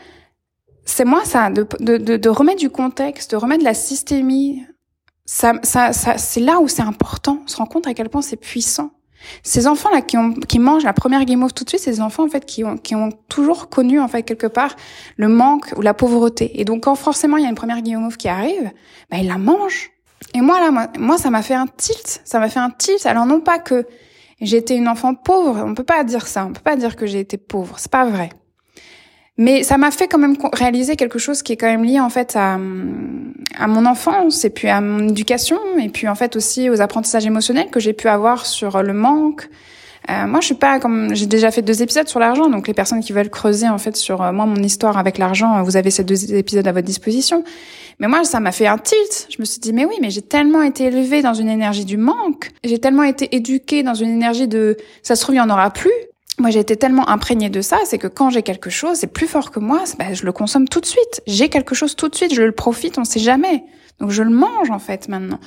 c'est 0.86 1.06
moi 1.06 1.26
ça, 1.26 1.50
de, 1.50 1.68
de, 1.80 2.18
de, 2.18 2.30
remettre 2.30 2.60
du 2.60 2.70
contexte, 2.70 3.32
de 3.32 3.36
remettre 3.38 3.60
de 3.60 3.66
la 3.66 3.74
systémie. 3.74 4.66
Ça, 5.26 5.54
ça, 5.64 5.92
ça 5.92 6.18
c'est 6.18 6.40
là 6.40 6.60
où 6.60 6.68
c'est 6.68 6.82
important. 6.82 7.40
On 7.44 7.48
se 7.48 7.58
rend 7.58 7.66
compte 7.66 7.88
à 7.88 7.94
quel 7.94 8.10
point 8.10 8.22
c'est 8.22 8.38
puissant. 8.38 8.92
Ces 9.44 9.68
enfants-là 9.68 10.02
qui, 10.02 10.16
ont, 10.18 10.34
qui 10.34 10.60
mangent 10.60 10.84
la 10.84 10.94
première 10.94 11.26
guimauve 11.26 11.54
tout 11.54 11.64
de 11.64 11.70
suite, 11.70 11.82
c'est 11.82 11.92
des 11.92 12.02
enfants 12.02 12.24
en 12.24 12.30
fait 12.30 12.46
qui 12.46 12.64
ont, 12.64 12.78
qui 12.78 12.96
ont 12.96 13.12
toujours 13.28 13.68
connu 13.68 14.00
en 14.00 14.08
fait 14.08 14.24
quelque 14.24 14.48
part 14.48 14.76
le 15.18 15.28
manque 15.28 15.74
ou 15.76 15.82
la 15.82 15.94
pauvreté. 15.94 16.60
Et 16.60 16.66
donc 16.66 16.84
quand 16.84 16.96
forcément 16.96 17.38
il 17.38 17.44
y 17.44 17.46
a 17.46 17.50
une 17.50 17.56
première 17.56 17.82
guimauve 17.82 18.18
qui 18.18 18.28
arrive, 18.28 18.72
ben 19.10 19.18
ils 19.18 19.28
la 19.28 19.38
mangent. 19.38 19.92
Et 20.34 20.42
moi 20.42 20.60
là, 20.60 20.90
moi, 21.00 21.18
ça 21.18 21.30
m'a 21.30 21.42
fait 21.42 21.54
un 21.54 21.68
tilt, 21.68 22.22
ça 22.26 22.40
m'a 22.40 22.50
fait 22.50 22.60
un 22.60 22.70
tilt. 22.70 23.06
Alors 23.06 23.26
non 23.26 23.40
pas 23.40 23.60
que 23.60 23.86
j'étais 24.42 24.76
une 24.76 24.88
enfant 24.88 25.16
pauvre, 25.16 25.64
on 25.66 25.74
peut 25.74 25.84
pas 25.84 26.04
dire 26.04 26.28
ça, 26.28 26.46
on 26.46 26.54
peut 26.54 26.62
pas 26.62 26.76
dire 26.76 26.96
que 26.96 27.06
j'ai 27.06 27.20
été 27.20 27.38
pauvre, 27.38 27.76
c'est 27.78 27.92
pas 27.92 28.06
vrai. 28.06 28.30
Mais 29.40 29.62
ça 29.62 29.78
m'a 29.78 29.92
fait 29.92 30.08
quand 30.08 30.18
même 30.18 30.36
réaliser 30.52 30.96
quelque 30.96 31.20
chose 31.20 31.44
qui 31.44 31.54
est 31.54 31.58
quand 31.58 31.68
même 31.68 31.84
lié 31.84 32.00
en 32.00 32.10
fait 32.10 32.36
à, 32.36 32.56
à 32.56 33.68
mon 33.68 33.86
enfance 33.86 34.44
et 34.46 34.50
puis 34.50 34.68
à 34.68 34.82
mon 34.82 35.10
éducation 35.10 35.60
et 35.80 35.90
puis 35.90 36.08
en 36.08 36.16
fait 36.16 36.36
aussi 36.36 36.72
aux 36.72 36.82
apprentissages 36.82 37.26
émotionnels 37.28 37.70
que 37.70 37.80
j'ai 37.80 37.94
pu 37.94 38.08
avoir 38.08 38.48
sur 38.48 38.82
le 38.82 38.94
manque. 38.94 39.48
Euh, 40.10 40.26
moi, 40.26 40.40
je 40.40 40.46
suis 40.46 40.56
pas 40.56 40.80
comme 40.80 41.14
j'ai 41.14 41.26
déjà 41.26 41.52
fait 41.52 41.62
deux 41.62 41.82
épisodes 41.82 42.08
sur 42.08 42.20
l'argent, 42.20 42.50
donc 42.50 42.68
les 42.68 42.74
personnes 42.74 43.02
qui 43.02 43.12
veulent 43.12 43.30
creuser 43.30 43.68
en 43.68 43.78
fait 43.78 43.96
sur 43.96 44.22
euh, 44.22 44.32
moi 44.32 44.46
mon 44.46 44.64
histoire 44.64 44.98
avec 44.98 45.18
l'argent, 45.18 45.62
vous 45.64 45.76
avez 45.76 45.92
ces 45.92 46.04
deux 46.04 46.34
épisodes 46.34 46.66
à 46.66 46.72
votre 46.72 46.86
disposition. 46.86 47.44
Mais 48.00 48.08
moi, 48.08 48.24
ça 48.24 48.40
m'a 48.40 48.52
fait 48.52 48.68
un 48.68 48.78
tilt. 48.78 49.28
Je 49.30 49.38
me 49.40 49.46
suis 49.46 49.60
dit, 49.60 49.74
mais 49.74 49.86
oui, 49.86 49.96
mais 50.02 50.10
j'ai 50.10 50.22
tellement 50.22 50.62
été 50.62 50.86
élevée 50.86 51.22
dans 51.22 51.34
une 51.34 51.50
énergie 51.50 51.86
du 51.86 51.98
manque. 51.98 52.52
J'ai 52.64 52.80
tellement 52.80 53.04
été 53.04 53.36
éduquée 53.36 53.82
dans 53.84 53.96
une 53.96 54.10
énergie 54.10 54.48
de, 54.48 54.78
ça 55.02 55.16
se 55.16 55.22
trouve, 55.22 55.36
il 55.36 55.40
y 55.40 55.42
en 55.42 55.50
aura 55.50 55.72
plus. 55.72 55.92
Moi, 56.40 56.52
j'ai 56.52 56.60
été 56.60 56.76
tellement 56.76 57.10
imprégnée 57.10 57.50
de 57.50 57.62
ça, 57.62 57.80
c'est 57.86 57.98
que 57.98 58.06
quand 58.06 58.30
j'ai 58.30 58.44
quelque 58.44 58.70
chose, 58.70 58.98
c'est 58.98 59.12
plus 59.12 59.26
fort 59.26 59.50
que 59.50 59.60
moi, 59.60 59.84
ben, 59.98 60.14
je 60.14 60.24
le 60.24 60.32
consomme 60.32 60.68
tout 60.70 60.80
de 60.80 60.86
suite. 60.86 61.22
J'ai 61.26 61.50
quelque 61.50 61.74
chose 61.74 61.96
tout 61.96 62.10
de 62.10 62.16
suite, 62.16 62.32
je 62.32 62.44
le 62.44 62.52
profite, 62.52 63.00
on 63.00 63.04
sait 63.04 63.20
jamais. 63.20 63.64
Donc 64.00 64.12
je 64.12 64.22
le 64.22 64.30
mange 64.30 64.70
en 64.70 64.78
fait 64.78 65.08
maintenant. 65.08 65.40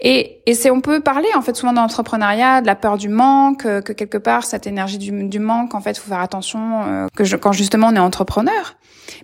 Et, 0.00 0.40
et 0.46 0.54
c'est 0.54 0.70
on 0.70 0.80
peut 0.80 1.00
parler 1.00 1.28
en 1.36 1.42
fait 1.42 1.54
souvent 1.54 1.74
dans 1.74 1.82
l'entrepreneuriat 1.82 2.62
de 2.62 2.66
la 2.66 2.74
peur 2.74 2.96
du 2.96 3.10
manque, 3.10 3.66
euh, 3.66 3.82
que 3.82 3.92
quelque 3.92 4.16
part 4.16 4.44
cette 4.44 4.66
énergie 4.66 4.96
du, 4.96 5.28
du 5.28 5.38
manque 5.38 5.74
en 5.74 5.80
fait 5.80 5.98
faut 5.98 6.08
faire 6.08 6.20
attention 6.20 6.82
euh, 6.86 7.06
que 7.14 7.24
je, 7.24 7.36
quand 7.36 7.52
justement 7.52 7.88
on 7.88 7.96
est 7.96 8.00
entrepreneur. 8.00 8.76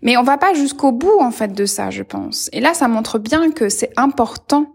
Mais 0.02 0.16
on 0.18 0.22
va 0.22 0.36
pas 0.36 0.52
jusqu'au 0.52 0.92
bout 0.92 1.18
en 1.20 1.30
fait 1.30 1.54
de 1.54 1.64
ça, 1.64 1.90
je 1.90 2.02
pense. 2.02 2.50
Et 2.52 2.60
là 2.60 2.74
ça 2.74 2.86
montre 2.86 3.18
bien 3.18 3.50
que 3.52 3.70
c'est 3.70 3.90
important 3.96 4.66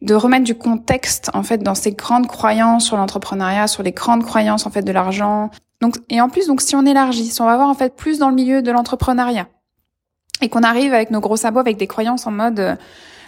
de 0.00 0.14
remettre 0.14 0.44
du 0.44 0.56
contexte 0.56 1.30
en 1.32 1.44
fait 1.44 1.58
dans 1.58 1.76
ces 1.76 1.92
grandes 1.92 2.26
croyances 2.26 2.86
sur 2.86 2.96
l'entrepreneuriat, 2.96 3.68
sur 3.68 3.84
les 3.84 3.92
grandes 3.92 4.24
croyances 4.24 4.66
en 4.66 4.70
fait 4.70 4.82
de 4.82 4.90
l'argent. 4.90 5.50
Donc 5.80 5.98
et 6.08 6.20
en 6.20 6.28
plus 6.28 6.48
donc 6.48 6.60
si 6.62 6.74
on 6.74 6.84
élargit, 6.84 7.26
si 7.26 7.40
on 7.40 7.46
va 7.46 7.54
voir 7.54 7.68
en 7.68 7.74
fait 7.74 7.94
plus 7.94 8.18
dans 8.18 8.28
le 8.28 8.34
milieu 8.34 8.60
de 8.60 8.72
l'entrepreneuriat 8.72 9.46
et 10.40 10.48
qu'on 10.48 10.64
arrive 10.64 10.92
avec 10.92 11.12
nos 11.12 11.20
gros 11.20 11.36
sabots 11.36 11.60
avec 11.60 11.76
des 11.76 11.86
croyances 11.86 12.26
en 12.26 12.32
mode 12.32 12.58
euh, 12.58 12.74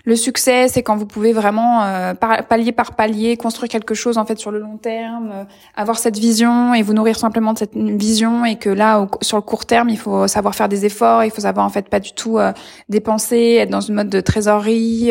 Le 0.06 0.16
succès, 0.16 0.68
c'est 0.68 0.82
quand 0.82 0.96
vous 0.96 1.06
pouvez 1.06 1.32
vraiment 1.32 1.82
euh, 1.82 2.12
palier 2.12 2.72
par 2.72 2.94
palier 2.94 3.38
construire 3.38 3.70
quelque 3.70 3.94
chose 3.94 4.18
en 4.18 4.26
fait 4.26 4.38
sur 4.38 4.50
le 4.50 4.58
long 4.58 4.76
terme, 4.76 5.30
euh, 5.32 5.44
avoir 5.76 5.96
cette 5.96 6.18
vision 6.18 6.74
et 6.74 6.82
vous 6.82 6.92
nourrir 6.92 7.18
simplement 7.18 7.54
de 7.54 7.58
cette 7.58 7.74
vision 7.74 8.44
et 8.44 8.56
que 8.56 8.68
là 8.68 9.08
sur 9.22 9.38
le 9.38 9.42
court 9.42 9.64
terme, 9.64 9.88
il 9.88 9.96
faut 9.96 10.28
savoir 10.28 10.54
faire 10.54 10.68
des 10.68 10.84
efforts, 10.84 11.24
il 11.24 11.30
faut 11.30 11.40
savoir 11.40 11.64
en 11.64 11.70
fait 11.70 11.88
pas 11.88 12.00
du 12.00 12.12
tout 12.12 12.36
euh, 12.38 12.52
dépenser, 12.90 13.56
être 13.60 13.70
dans 13.70 13.80
une 13.80 13.94
mode 13.94 14.10
de 14.10 14.20
trésorerie. 14.20 15.10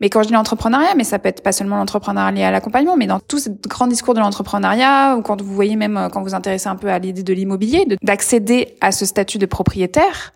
mais 0.00 0.08
quand 0.08 0.22
je 0.22 0.28
dis 0.28 0.34
l'entrepreneuriat, 0.34 0.94
mais 0.96 1.02
ça 1.02 1.18
peut 1.18 1.28
être 1.28 1.42
pas 1.42 1.50
seulement 1.50 1.76
l'entrepreneuriat 1.76 2.30
lié 2.30 2.44
à 2.44 2.52
l'accompagnement, 2.52 2.96
mais 2.96 3.08
dans 3.08 3.18
tout 3.18 3.40
ce 3.40 3.48
grand 3.66 3.88
discours 3.88 4.14
de 4.14 4.20
l'entrepreneuriat 4.20 5.16
ou 5.16 5.22
quand 5.22 5.42
vous 5.42 5.52
voyez 5.52 5.74
même 5.74 6.08
quand 6.12 6.22
vous 6.22 6.36
intéressez 6.36 6.68
un 6.68 6.76
peu 6.76 6.90
à 6.90 7.00
l'idée 7.00 7.24
de 7.24 7.32
l'immobilier, 7.32 7.88
d'accéder 8.04 8.76
à 8.80 8.92
ce 8.92 9.04
statut 9.04 9.38
de 9.38 9.46
propriétaire 9.46 10.32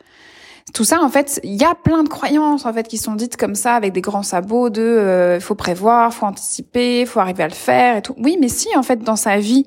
tout 0.74 0.84
ça 0.84 1.00
en 1.02 1.08
fait 1.08 1.40
il 1.42 1.60
y 1.60 1.64
a 1.64 1.74
plein 1.74 2.02
de 2.02 2.08
croyances 2.08 2.66
en 2.66 2.72
fait 2.72 2.86
qui 2.86 2.98
sont 2.98 3.14
dites 3.14 3.36
comme 3.36 3.54
ça 3.54 3.74
avec 3.74 3.92
des 3.92 4.00
grands 4.00 4.22
sabots 4.22 4.70
de 4.70 4.82
euh, 4.82 5.40
faut 5.40 5.54
prévoir 5.54 6.14
faut 6.14 6.26
anticiper 6.26 7.04
faut 7.06 7.20
arriver 7.20 7.42
à 7.42 7.48
le 7.48 7.54
faire 7.54 7.96
et 7.96 8.02
tout 8.02 8.14
oui 8.18 8.36
mais 8.40 8.48
si 8.48 8.68
en 8.76 8.82
fait 8.82 9.00
dans 9.00 9.16
sa 9.16 9.38
vie 9.38 9.66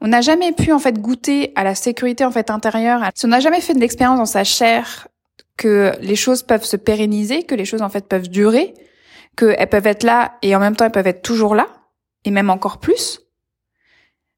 on 0.00 0.08
n'a 0.08 0.20
jamais 0.20 0.52
pu 0.52 0.72
en 0.72 0.78
fait 0.78 1.00
goûter 1.00 1.52
à 1.54 1.64
la 1.64 1.74
sécurité 1.74 2.24
en 2.24 2.30
fait 2.30 2.50
intérieure 2.50 3.00
si 3.14 3.24
on 3.24 3.28
n'a 3.28 3.40
jamais 3.40 3.60
fait 3.60 3.74
de 3.74 3.80
l'expérience 3.80 4.18
dans 4.18 4.26
sa 4.26 4.44
chair 4.44 5.08
que 5.56 5.92
les 6.00 6.16
choses 6.16 6.42
peuvent 6.42 6.64
se 6.64 6.76
pérenniser 6.76 7.44
que 7.44 7.54
les 7.54 7.64
choses 7.64 7.82
en 7.82 7.88
fait 7.88 8.06
peuvent 8.06 8.28
durer 8.28 8.74
qu'elles 9.36 9.68
peuvent 9.68 9.86
être 9.86 10.04
là 10.04 10.34
et 10.42 10.54
en 10.54 10.60
même 10.60 10.76
temps 10.76 10.84
elles 10.84 10.92
peuvent 10.92 11.06
être 11.06 11.22
toujours 11.22 11.54
là 11.54 11.66
et 12.24 12.30
même 12.30 12.50
encore 12.50 12.78
plus 12.78 13.20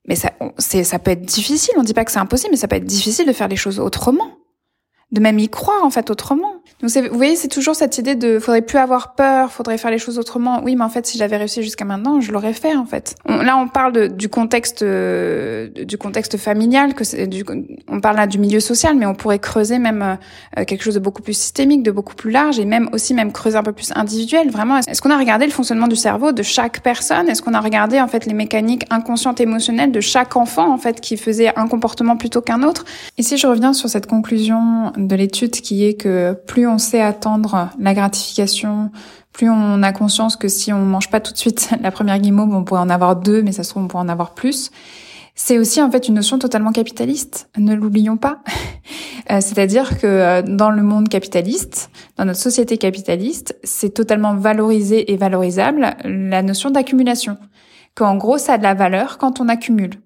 mais 0.07 0.17
ça, 0.17 0.33
c'est, 0.57 0.85
ça 0.85 0.99
peut 0.99 1.11
être 1.11 1.21
difficile. 1.21 1.75
On 1.77 1.83
dit 1.83 1.93
pas 1.93 2.03
que 2.03 2.11
c'est 2.11 2.19
impossible, 2.19 2.53
mais 2.53 2.57
ça 2.57 2.67
peut 2.67 2.77
être 2.77 2.87
difficile 2.87 3.27
de 3.27 3.33
faire 3.35 3.47
les 3.47 3.57
choses 3.57 3.79
autrement 3.79 4.38
de 5.13 5.21
même 5.21 5.39
y 5.39 5.49
croire 5.49 5.85
en 5.85 5.91
fait 5.91 6.11
autrement. 6.11 6.58
Donc 6.81 6.91
vous 6.91 7.17
voyez, 7.17 7.37
c'est 7.37 7.49
toujours 7.49 7.75
cette 7.75 7.99
idée 7.99 8.15
de 8.15 8.39
faudrait 8.39 8.63
plus 8.63 8.79
avoir 8.79 9.15
peur, 9.15 9.51
faudrait 9.51 9.79
faire 9.79 9.91
les 9.91 9.99
choses 9.99 10.19
autrement. 10.19 10.61
Oui, 10.63 10.77
mais 10.77 10.85
en 10.85 10.89
fait, 10.89 11.07
si 11.07 11.19
j'avais 11.19 11.37
réussi 11.37 11.63
jusqu'à 11.63 11.85
maintenant, 11.85 12.21
je 12.21 12.31
l'aurais 12.33 12.53
fait 12.53 12.77
en 12.77 12.87
fait. 12.87 13.17
là, 13.27 13.57
on 13.57 13.69
parle 13.69 13.93
de, 13.93 14.07
du 14.07 14.29
contexte 14.29 14.83
euh, 14.83 15.69
du 15.69 15.99
contexte 15.99 16.37
familial, 16.37 16.95
que 16.95 17.27
du, 17.27 17.45
on 17.89 18.01
parle 18.01 18.17
là 18.17 18.27
du 18.27 18.39
milieu 18.39 18.61
social, 18.61 18.97
mais 18.97 19.07
on 19.07 19.15
pourrait 19.15 19.39
creuser 19.39 19.79
même 19.79 20.19
euh, 20.59 20.65
quelque 20.65 20.83
chose 20.83 20.95
de 20.95 21.01
beaucoup 21.01 21.23
plus 21.23 21.37
systémique, 21.37 21.83
de 21.83 21.91
beaucoup 21.91 22.15
plus 22.15 22.31
large, 22.31 22.59
et 22.59 22.65
même 22.65 22.89
aussi 22.93 23.15
même 23.15 23.33
creuser 23.33 23.57
un 23.57 23.63
peu 23.63 23.73
plus 23.73 23.93
individuel. 23.95 24.51
Vraiment, 24.51 24.79
est-ce 24.79 25.03
qu'on 25.03 25.11
a 25.11 25.19
regardé 25.19 25.47
le 25.47 25.53
fonctionnement 25.53 25.89
du 25.89 25.97
cerveau 25.97 26.33
de 26.33 26.43
chaque 26.43 26.81
personne? 26.81 27.29
Est-ce 27.29 27.43
qu'on 27.43 27.55
a 27.55 27.61
regardé 27.61 28.01
en 28.01 28.09
fait 28.09 28.27
les 28.27 28.35
mécaniques 28.35 28.85
inconscientes 28.91 29.41
émotionnelles 29.41 29.93
de 29.93 30.01
chaque 30.01 30.37
enfant 30.37 30.73
en 30.73 30.79
fait 30.79 31.01
qui 31.01 31.17
faisait 31.17 31.53
un 31.57 31.67
comportement 31.67 32.17
plutôt 32.17 32.41
qu'un 32.41 32.63
autre? 32.63 32.85
Et 33.17 33.23
je 33.23 33.47
reviens 33.47 33.73
sur 33.73 33.89
cette 33.89 34.07
conclusion 34.07 34.93
de 34.97 35.15
l'étude 35.15 35.51
qui 35.51 35.85
est 35.87 35.95
que 35.95 36.33
on 36.67 36.79
sait 36.79 37.01
attendre 37.01 37.71
la 37.79 37.95
gratification, 37.95 38.91
plus 39.33 39.51
on 39.51 39.83
a 39.83 39.93
conscience 39.93 40.37
que 40.37 40.49
si 40.49 40.73
on 40.73 40.81
mange 40.81 41.11
pas 41.11 41.21
tout 41.21 41.33
de 41.33 41.39
suite 41.39 41.71
la 41.81 41.91
première 41.91 42.19
guimauve, 42.19 42.55
on 42.55 42.65
pourrait 42.65 42.81
en 42.81 42.91
avoir 42.91 43.17
deux, 43.17 43.43
mais 43.43 43.53
ça 43.53 43.63
se 43.63 43.71
trouve 43.71 43.85
on 43.85 43.89
pourrait 43.89 44.05
en 44.05 44.09
avoir 44.09 44.35
plus. 44.35 44.71
C'est 45.35 45.57
aussi 45.57 45.81
en 45.81 45.89
fait 45.89 46.09
une 46.09 46.15
notion 46.15 46.41
totalement 46.41 46.73
capitaliste. 46.73 47.49
Ne 47.57 47.75
l'oublions 47.75 48.17
pas. 48.17 48.41
Euh, 49.31 49.43
c'est-à-dire 49.43 49.99
que 49.99 50.07
euh, 50.07 50.41
dans 50.41 50.71
le 50.71 50.83
monde 50.83 51.11
capitaliste, 51.11 51.91
dans 52.17 52.25
notre 52.25 52.39
société 52.39 52.79
capitaliste, 52.79 53.59
c'est 53.63 53.93
totalement 53.93 54.35
valorisé 54.35 55.13
et 55.13 55.19
valorisable 55.19 55.97
la 56.03 56.41
notion 56.41 56.71
d'accumulation. 56.71 57.37
Qu'en 57.95 58.17
gros, 58.17 58.39
ça 58.39 58.55
a 58.55 58.59
de 58.59 58.63
la 58.63 58.73
valeur 58.73 59.19
quand 59.19 59.39
on 59.39 59.51
accumule 59.51 60.01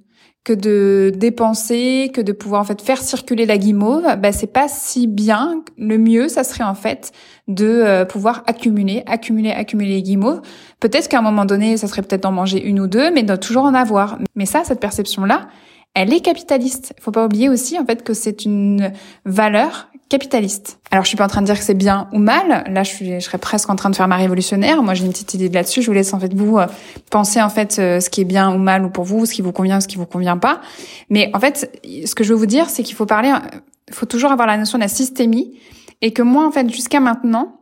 que 0.44 0.52
de 0.52 1.12
dépenser, 1.14 2.10
que 2.12 2.20
de 2.20 2.32
pouvoir 2.32 2.62
en 2.62 2.64
fait 2.64 2.82
faire 2.82 3.00
circuler 3.00 3.46
la 3.46 3.58
guimauve, 3.58 4.04
bah 4.18 4.32
c'est 4.32 4.52
pas 4.52 4.66
si 4.68 5.06
bien. 5.06 5.62
Le 5.78 5.98
mieux, 5.98 6.28
ça 6.28 6.42
serait 6.42 6.64
en 6.64 6.74
fait 6.74 7.12
de 7.46 7.66
euh, 7.66 8.04
pouvoir 8.04 8.42
accumuler, 8.46 9.04
accumuler, 9.06 9.52
accumuler 9.52 9.90
les 9.90 10.02
guimauves. 10.02 10.42
Peut-être 10.80 11.08
qu'à 11.08 11.18
un 11.18 11.22
moment 11.22 11.44
donné, 11.44 11.76
ça 11.76 11.86
serait 11.86 12.02
peut-être 12.02 12.24
d'en 12.24 12.32
manger 12.32 12.62
une 12.62 12.80
ou 12.80 12.88
deux, 12.88 13.12
mais 13.12 13.22
de 13.22 13.36
toujours 13.36 13.64
en 13.64 13.74
avoir. 13.74 14.18
Mais 14.34 14.46
ça, 14.46 14.64
cette 14.64 14.80
perception-là, 14.80 15.48
elle 15.94 16.12
est 16.12 16.20
capitaliste. 16.20 16.94
Faut 17.00 17.12
pas 17.12 17.24
oublier 17.24 17.48
aussi 17.48 17.78
en 17.78 17.84
fait 17.84 18.02
que 18.02 18.14
c'est 18.14 18.44
une 18.44 18.92
valeur 19.24 19.90
capitaliste. 20.12 20.78
Alors 20.90 21.04
je 21.04 21.08
suis 21.08 21.16
pas 21.16 21.24
en 21.24 21.28
train 21.28 21.40
de 21.40 21.46
dire 21.46 21.58
que 21.58 21.64
c'est 21.64 21.72
bien 21.72 22.08
ou 22.12 22.18
mal. 22.18 22.64
Là, 22.70 22.82
je, 22.82 23.18
serais 23.20 23.38
presque 23.38 23.70
en 23.70 23.76
train 23.76 23.88
de 23.88 23.96
faire 23.96 24.08
ma 24.08 24.16
révolutionnaire. 24.16 24.82
Moi, 24.82 24.92
j'ai 24.92 25.06
une 25.06 25.10
petite 25.10 25.32
idée 25.32 25.48
de 25.48 25.54
là-dessus. 25.54 25.80
Je 25.80 25.86
vous 25.86 25.94
laisse 25.94 26.12
en 26.12 26.20
fait 26.20 26.34
vous 26.34 26.58
euh, 26.58 26.66
penser 27.10 27.40
en 27.40 27.48
fait 27.48 27.78
euh, 27.78 27.98
ce 27.98 28.10
qui 28.10 28.20
est 28.20 28.26
bien 28.26 28.54
ou 28.54 28.58
mal 28.58 28.84
ou 28.84 28.90
pour 28.90 29.04
vous, 29.04 29.24
ce 29.24 29.32
qui 29.32 29.40
vous 29.40 29.52
convient, 29.52 29.80
ce 29.80 29.88
qui 29.88 29.96
vous 29.96 30.04
convient 30.04 30.36
pas. 30.36 30.60
Mais 31.08 31.30
en 31.32 31.40
fait, 31.40 31.80
ce 31.82 32.14
que 32.14 32.24
je 32.24 32.34
veux 32.34 32.38
vous 32.38 32.46
dire, 32.46 32.68
c'est 32.68 32.82
qu'il 32.82 32.94
faut 32.94 33.06
parler, 33.06 33.30
euh, 33.30 33.58
faut 33.90 34.04
toujours 34.04 34.32
avoir 34.32 34.46
la 34.46 34.58
notion 34.58 34.76
de 34.76 34.82
la 34.82 34.88
systémie 34.88 35.58
et 36.02 36.12
que 36.12 36.20
moi, 36.20 36.46
en 36.46 36.52
fait, 36.52 36.68
jusqu'à 36.70 37.00
maintenant, 37.00 37.60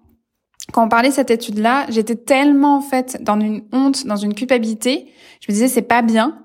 quand 0.73 0.85
on 0.85 0.89
parlait 0.89 1.11
de 1.11 1.15
cette 1.15 1.31
étude-là, 1.31 1.87
j'étais 1.89 2.17
tellement 2.17 2.77
en 2.77 2.83
fait 2.83 3.23
dans 3.23 3.39
une 3.39 3.63
honte, 3.73 4.07
dans 4.09 4.17
une 4.17 4.35
culpabilité. 4.35 5.07
Je 5.41 5.53
me 5.53 5.55
disais 5.55 5.69
c'est 5.69 5.83
pas 5.83 6.03
bien 6.03 6.37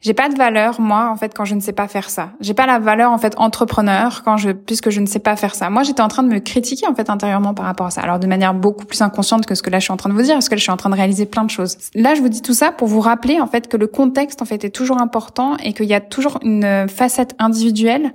j'ai 0.00 0.14
pas 0.14 0.28
de 0.28 0.36
valeur 0.36 0.80
moi 0.80 1.10
en 1.10 1.16
fait 1.16 1.34
quand 1.34 1.44
je 1.44 1.56
ne 1.56 1.60
sais 1.60 1.72
pas 1.72 1.88
faire 1.88 2.08
ça. 2.08 2.30
J'ai 2.40 2.54
pas 2.54 2.66
la 2.66 2.78
valeur 2.78 3.10
en 3.10 3.18
fait 3.18 3.34
entrepreneur 3.36 4.22
quand 4.24 4.36
je 4.36 4.50
puisque 4.50 4.90
je 4.90 5.00
ne 5.00 5.06
sais 5.06 5.18
pas 5.18 5.34
faire 5.34 5.56
ça. 5.56 5.70
Moi, 5.70 5.82
j'étais 5.82 6.02
en 6.02 6.08
train 6.08 6.22
de 6.22 6.28
me 6.28 6.38
critiquer 6.38 6.86
en 6.86 6.94
fait 6.94 7.10
intérieurement 7.10 7.52
par 7.52 7.64
rapport 7.64 7.86
à 7.86 7.90
ça. 7.90 8.02
Alors 8.02 8.20
de 8.20 8.28
manière 8.28 8.54
beaucoup 8.54 8.84
plus 8.84 9.02
inconsciente 9.02 9.44
que 9.44 9.56
ce 9.56 9.62
que 9.62 9.70
là 9.70 9.80
je 9.80 9.84
suis 9.84 9.92
en 9.92 9.96
train 9.96 10.10
de 10.10 10.14
vous 10.14 10.22
dire 10.22 10.34
parce 10.34 10.48
que 10.48 10.54
là, 10.54 10.58
je 10.58 10.62
suis 10.62 10.72
en 10.72 10.76
train 10.76 10.90
de 10.90 10.94
réaliser 10.94 11.26
plein 11.26 11.44
de 11.44 11.50
choses. 11.50 11.76
Là, 11.94 12.14
je 12.14 12.20
vous 12.20 12.28
dis 12.28 12.42
tout 12.42 12.54
ça 12.54 12.70
pour 12.70 12.86
vous 12.86 13.00
rappeler 13.00 13.40
en 13.40 13.48
fait 13.48 13.66
que 13.66 13.76
le 13.76 13.88
contexte 13.88 14.40
en 14.40 14.44
fait 14.44 14.64
est 14.64 14.70
toujours 14.70 15.00
important 15.00 15.56
et 15.56 15.72
qu'il 15.72 15.86
y 15.86 15.94
a 15.94 16.00
toujours 16.00 16.38
une 16.42 16.88
facette 16.88 17.34
individuelle, 17.40 18.12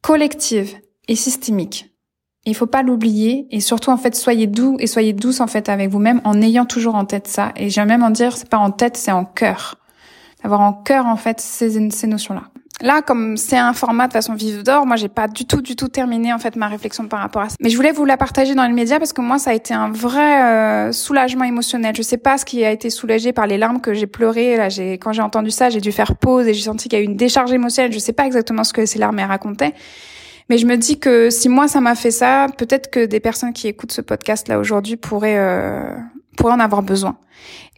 collective 0.00 0.74
et 1.08 1.16
systémique. 1.16 1.90
Il 2.44 2.56
faut 2.56 2.66
pas 2.66 2.82
l'oublier 2.82 3.46
et 3.50 3.60
surtout 3.60 3.90
en 3.90 3.98
fait 3.98 4.16
soyez 4.16 4.46
doux 4.46 4.76
et 4.80 4.86
soyez 4.86 5.12
douce 5.12 5.40
en 5.40 5.46
fait 5.46 5.68
avec 5.68 5.90
vous-même 5.90 6.22
en 6.24 6.40
ayant 6.40 6.64
toujours 6.64 6.94
en 6.94 7.04
tête 7.04 7.28
ça. 7.28 7.52
Et 7.56 7.68
j'aime 7.68 7.88
même 7.88 8.02
en 8.02 8.10
dire 8.10 8.34
c'est 8.34 8.48
pas 8.48 8.56
en 8.56 8.70
tête, 8.70 8.96
c'est 8.96 9.12
en 9.12 9.26
cœur 9.26 9.76
avoir 10.42 10.60
en 10.60 10.72
cœur 10.72 11.06
en 11.06 11.16
fait 11.16 11.40
ces, 11.40 11.90
ces 11.90 12.06
notions-là. 12.06 12.42
Là, 12.82 13.00
comme 13.00 13.36
c'est 13.36 13.56
un 13.56 13.74
format 13.74 14.08
de 14.08 14.12
façon 14.12 14.34
vive 14.34 14.64
d'or, 14.64 14.86
moi 14.86 14.96
j'ai 14.96 15.08
pas 15.08 15.28
du 15.28 15.44
tout, 15.44 15.62
du 15.62 15.76
tout 15.76 15.86
terminé 15.86 16.32
en 16.32 16.38
fait 16.40 16.56
ma 16.56 16.66
réflexion 16.66 17.06
par 17.06 17.20
rapport 17.20 17.42
à 17.42 17.48
ça. 17.48 17.56
Mais 17.60 17.70
je 17.70 17.76
voulais 17.76 17.92
vous 17.92 18.04
la 18.04 18.16
partager 18.16 18.56
dans 18.56 18.64
les 18.64 18.72
médias 18.72 18.98
parce 18.98 19.12
que 19.12 19.20
moi 19.20 19.38
ça 19.38 19.50
a 19.50 19.54
été 19.54 19.72
un 19.72 19.90
vrai 19.90 20.42
euh, 20.42 20.92
soulagement 20.92 21.44
émotionnel. 21.44 21.94
Je 21.94 22.02
sais 22.02 22.16
pas 22.16 22.38
ce 22.38 22.44
qui 22.44 22.64
a 22.64 22.72
été 22.72 22.90
soulagé 22.90 23.32
par 23.32 23.46
les 23.46 23.56
larmes 23.56 23.80
que 23.80 23.94
j'ai 23.94 24.08
pleurées. 24.08 24.56
Là, 24.56 24.68
j'ai 24.68 24.94
quand 24.94 25.12
j'ai 25.12 25.22
entendu 25.22 25.52
ça, 25.52 25.70
j'ai 25.70 25.80
dû 25.80 25.92
faire 25.92 26.16
pause 26.16 26.48
et 26.48 26.54
j'ai 26.54 26.62
senti 26.62 26.88
qu'il 26.88 26.98
y 26.98 27.02
a 27.02 27.04
eu 27.04 27.06
une 27.06 27.16
décharge 27.16 27.52
émotionnelle. 27.52 27.92
Je 27.92 28.00
sais 28.00 28.12
pas 28.12 28.26
exactement 28.26 28.64
ce 28.64 28.72
que 28.72 28.84
ces 28.84 28.98
larmes 28.98 29.20
racontaient. 29.20 29.74
Mais 30.48 30.58
je 30.58 30.66
me 30.66 30.76
dis 30.76 30.98
que 30.98 31.30
si 31.30 31.48
moi 31.48 31.68
ça 31.68 31.80
m'a 31.80 31.94
fait 31.94 32.10
ça, 32.10 32.48
peut-être 32.58 32.90
que 32.90 33.06
des 33.06 33.20
personnes 33.20 33.52
qui 33.52 33.68
écoutent 33.68 33.92
ce 33.92 34.00
podcast 34.00 34.48
là 34.48 34.58
aujourd'hui 34.58 34.96
pourraient 34.96 35.38
euh, 35.38 35.94
en 36.50 36.60
avoir 36.60 36.82
besoin. 36.82 37.16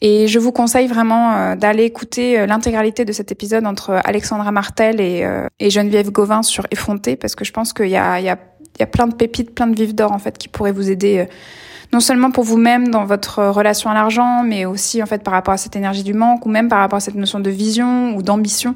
Et 0.00 0.28
je 0.28 0.38
vous 0.38 0.52
conseille 0.52 0.86
vraiment 0.86 1.34
euh, 1.34 1.56
d'aller 1.56 1.84
écouter 1.84 2.38
euh, 2.38 2.46
l'intégralité 2.46 3.04
de 3.04 3.12
cet 3.12 3.32
épisode 3.32 3.66
entre 3.66 4.00
Alexandra 4.04 4.52
Martel 4.52 5.00
et, 5.00 5.24
euh, 5.24 5.48
Geneviève 5.60 6.10
Gauvin 6.10 6.42
sur 6.42 6.66
Effronté, 6.70 7.16
parce 7.16 7.34
que 7.34 7.44
je 7.44 7.52
pense 7.52 7.72
qu'il 7.72 7.88
y 7.88 7.96
a, 7.96 8.36
plein 8.92 9.06
de 9.06 9.14
pépites, 9.14 9.54
plein 9.54 9.66
de 9.66 9.74
vifs 9.74 9.94
d'or 9.94 10.12
en 10.12 10.18
fait 10.18 10.36
qui 10.36 10.48
pourraient 10.48 10.72
vous 10.72 10.90
aider 10.90 11.26
non 11.92 12.00
seulement 12.00 12.32
pour 12.32 12.42
vous-même 12.42 12.88
dans 12.88 13.04
votre 13.04 13.42
relation 13.44 13.88
à 13.88 13.94
l'argent, 13.94 14.42
mais 14.42 14.66
aussi 14.66 15.02
en 15.02 15.06
fait 15.06 15.22
par 15.22 15.32
rapport 15.32 15.54
à 15.54 15.56
cette 15.56 15.76
énergie 15.76 16.02
du 16.02 16.12
manque 16.12 16.44
ou 16.44 16.48
même 16.48 16.68
par 16.68 16.80
rapport 16.80 16.96
à 16.96 17.00
cette 17.00 17.14
notion 17.14 17.38
de 17.38 17.50
vision 17.50 18.16
ou 18.16 18.22
d'ambition. 18.22 18.74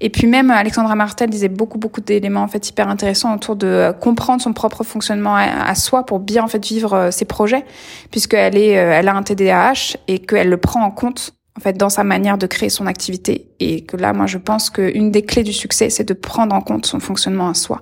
Et 0.00 0.10
puis 0.10 0.26
même 0.26 0.50
Alexandra 0.50 0.94
Martel 0.94 1.30
disait 1.30 1.48
beaucoup 1.48 1.78
beaucoup 1.78 2.00
d'éléments 2.00 2.42
en 2.42 2.48
fait 2.48 2.68
hyper 2.68 2.88
intéressants 2.88 3.34
autour 3.34 3.56
de 3.56 3.66
euh, 3.66 3.92
comprendre 3.92 4.42
son 4.42 4.52
propre 4.52 4.84
fonctionnement 4.84 5.36
à, 5.36 5.74
soi 5.74 6.04
pour 6.04 6.20
bien 6.20 6.44
en 6.44 6.48
fait 6.48 6.64
vivre 6.64 6.94
euh, 6.94 7.10
ses 7.10 7.24
projets, 7.24 7.64
puisqu'elle 8.10 8.56
est 8.56 8.78
euh, 8.78 8.92
elle 8.92 9.08
a 9.08 9.14
un 9.14 9.22
TDAH 9.22 9.96
et 10.08 10.18
qu'elle 10.18 10.48
le 10.48 10.56
prend 10.56 10.82
en 10.82 10.90
compte 10.90 11.34
en 11.56 11.60
fait 11.60 11.74
dans 11.74 11.90
sa 11.90 12.04
manière 12.04 12.38
de 12.38 12.46
créer 12.46 12.68
son 12.68 12.86
activité 12.86 13.48
et 13.60 13.84
que 13.84 13.96
là 13.96 14.12
moi 14.12 14.26
je 14.26 14.38
pense 14.38 14.70
qu'une 14.70 15.10
des 15.10 15.22
clés 15.22 15.44
du 15.44 15.52
succès 15.52 15.90
c'est 15.90 16.04
de 16.04 16.14
prendre 16.14 16.54
en 16.54 16.60
compte 16.60 16.86
son 16.86 17.00
fonctionnement 17.00 17.48
à 17.48 17.54
soi 17.54 17.80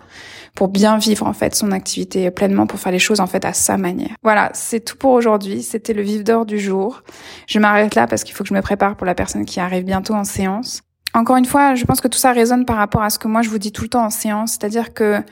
pour 0.55 0.69
bien 0.69 0.99
vivre 0.99 1.27
en 1.27 1.33
fait 1.33 1.55
son 1.55 1.73
activité 1.73 2.31
pleinement 2.31 2.67
pour 2.67 2.79
faire 2.79 2.93
les 2.93 2.99
choses 2.99 3.21
en 3.21 3.27
fait 3.27 3.45
à 3.45 3.53
sa 3.53 3.79
manière. 3.79 4.11
Voilà, 4.23 4.51
c'est 4.53 4.81
tout 4.81 4.97
pour 4.97 5.13
aujourd'hui, 5.13 5.63
c'était 5.63 5.95
le 5.95 6.03
vif 6.03 6.25
d'or 6.25 6.45
du 6.45 6.59
jour. 6.59 7.03
Je 7.47 7.59
m'arrête 7.59 7.95
là 7.95 8.07
parce 8.07 8.25
qu'il 8.25 8.35
faut 8.35 8.45
que 8.45 8.49
je 8.49 8.55
me 8.55 8.61
prépare 8.61 8.97
pour 8.97 9.07
la 9.07 9.15
personne 9.15 9.45
qui 9.45 9.61
arrive 9.61 9.85
bientôt 9.85 10.15
en 10.15 10.25
séance. 10.25 10.83
Encore 11.15 11.37
une 11.37 11.45
fois, 11.45 11.75
je 11.75 11.85
pense 11.85 12.01
que 12.01 12.09
tout 12.09 12.19
ça 12.19 12.33
résonne 12.33 12.65
par 12.65 12.77
rapport 12.77 13.03
à 13.03 13.11
ce 13.11 13.19
que 13.19 13.29
moi 13.29 13.43
je 13.43 13.51
vous 13.51 13.59
dis 13.59 13.73
tout 13.73 13.83
le 13.83 13.89
temps 13.89 14.05
en 14.05 14.11
séance, 14.11 14.53
c'est-à-dire 14.53 14.95
que 14.95 15.23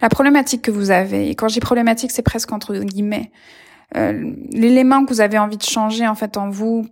la 0.00 0.08
problématique 0.08 0.62
que 0.62 0.70
vous 0.70 0.90
avez, 0.90 1.30
et 1.30 1.34
quand 1.34 1.48
je 1.48 1.54
dis 1.54 1.60
problématique, 1.60 2.10
c'est 2.10 2.22
presque 2.22 2.52
entre 2.52 2.76
guillemets, 2.78 3.30
euh, 3.96 4.32
l'élément 4.52 5.04
que 5.04 5.12
vous 5.12 5.20
avez 5.20 5.38
envie 5.38 5.56
de 5.56 5.62
changer 5.62 6.06
en 6.06 6.14
fait 6.14 6.36
en 6.36 6.50
vous, 6.50 6.86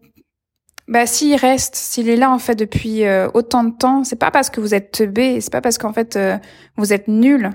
bah 0.88 1.06
s'il 1.06 1.34
reste, 1.34 1.74
s'il 1.74 2.08
est 2.08 2.16
là 2.16 2.30
en 2.30 2.38
fait 2.38 2.54
depuis 2.54 3.04
euh, 3.04 3.28
autant 3.34 3.64
de 3.64 3.76
temps, 3.76 4.04
c'est 4.04 4.16
pas 4.16 4.30
parce 4.30 4.50
que 4.50 4.60
vous 4.60 4.74
êtes 4.74 4.92
teubé, 4.92 5.40
c'est 5.40 5.52
pas 5.52 5.60
parce 5.60 5.78
qu'en 5.78 5.92
fait 5.92 6.16
euh, 6.16 6.38
vous 6.76 6.92
êtes 6.92 7.08
nul, 7.08 7.50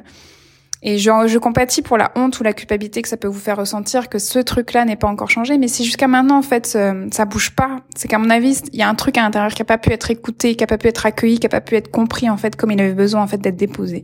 et 0.83 0.97
je, 0.97 1.11
je 1.27 1.37
compatis 1.37 1.83
pour 1.83 1.97
la 1.97 2.11
honte 2.15 2.39
ou 2.39 2.43
la 2.43 2.53
culpabilité 2.53 3.01
que 3.03 3.09
ça 3.09 3.17
peut 3.17 3.27
vous 3.27 3.39
faire 3.39 3.57
ressentir 3.57 4.09
que 4.09 4.17
ce 4.17 4.39
truc-là 4.39 4.83
n'est 4.83 4.95
pas 4.95 5.07
encore 5.07 5.29
changé. 5.29 5.59
Mais 5.59 5.67
si 5.67 5.85
jusqu'à 5.85 6.07
maintenant, 6.07 6.39
en 6.39 6.41
fait, 6.41 6.77
ça 7.11 7.25
bouge 7.25 7.51
pas, 7.51 7.77
c'est 7.95 8.07
qu'à 8.07 8.17
mon 8.17 8.31
avis, 8.31 8.61
il 8.73 8.79
y 8.79 8.81
a 8.81 8.89
un 8.89 8.95
truc 8.95 9.17
à 9.17 9.21
l'intérieur 9.21 9.53
qui 9.53 9.61
a 9.61 9.65
pas 9.65 9.77
pu 9.77 9.91
être 9.91 10.09
écouté, 10.09 10.55
qui 10.55 10.63
a 10.63 10.67
pas 10.67 10.79
pu 10.79 10.87
être 10.87 11.05
accueilli, 11.05 11.39
qui 11.39 11.45
a 11.45 11.49
pas 11.49 11.61
pu 11.61 11.75
être 11.75 11.91
compris, 11.91 12.29
en 12.29 12.37
fait, 12.37 12.55
comme 12.55 12.71
il 12.71 12.81
avait 12.81 12.93
besoin, 12.93 13.21
en 13.21 13.27
fait, 13.27 13.37
d'être 13.37 13.57
déposé. 13.57 14.03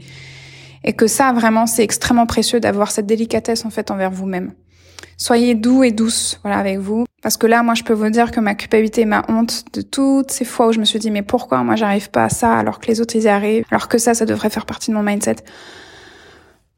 Et 0.84 0.94
que 0.94 1.08
ça, 1.08 1.34
vraiment, 1.34 1.66
c'est 1.66 1.84
extrêmement 1.84 2.28
précieux 2.28 2.60
d'avoir 2.60 2.92
cette 2.92 3.08
délicatesse, 3.08 3.66
en 3.66 3.72
fait, 3.72 3.90
envers 3.90 4.12
vous-même. 4.12 4.54
soyez 5.18 5.56
doux 5.56 5.84
et 5.84 5.92
douce, 5.92 6.40
voilà, 6.44 6.60
avec 6.60 6.78
vous. 6.78 7.06
Parce 7.24 7.38
que 7.38 7.48
là, 7.48 7.64
moi, 7.64 7.74
je 7.74 7.84
peux 7.84 7.94
vous 7.94 8.10
dire 8.12 8.30
que 8.30 8.40
ma 8.40 8.54
culpabilité 8.54 9.02
et 9.02 9.06
ma 9.06 9.26
honte 9.30 9.66
de 9.74 9.82
toutes 9.82 10.30
ces 10.30 10.46
fois 10.46 10.68
où 10.68 10.72
je 10.74 10.80
me 10.80 10.86
suis 10.86 11.00
dit, 11.00 11.10
mais 11.10 11.24
pourquoi 11.24 11.64
moi 11.64 11.76
j'arrive 11.76 12.12
pas 12.12 12.26
à 12.26 12.30
ça 12.30 12.54
alors 12.54 12.80
que 12.80 12.86
les 12.88 13.02
autres 13.02 13.16
ils 13.16 13.24
y 13.24 13.28
arrivent, 13.28 13.66
alors 13.72 13.88
que 13.88 13.98
ça, 13.98 14.14
ça 14.14 14.26
devrait 14.26 14.52
faire 14.52 14.68
partie 14.68 14.92
de 14.92 14.96
mon 14.96 15.02
mindset. 15.02 15.38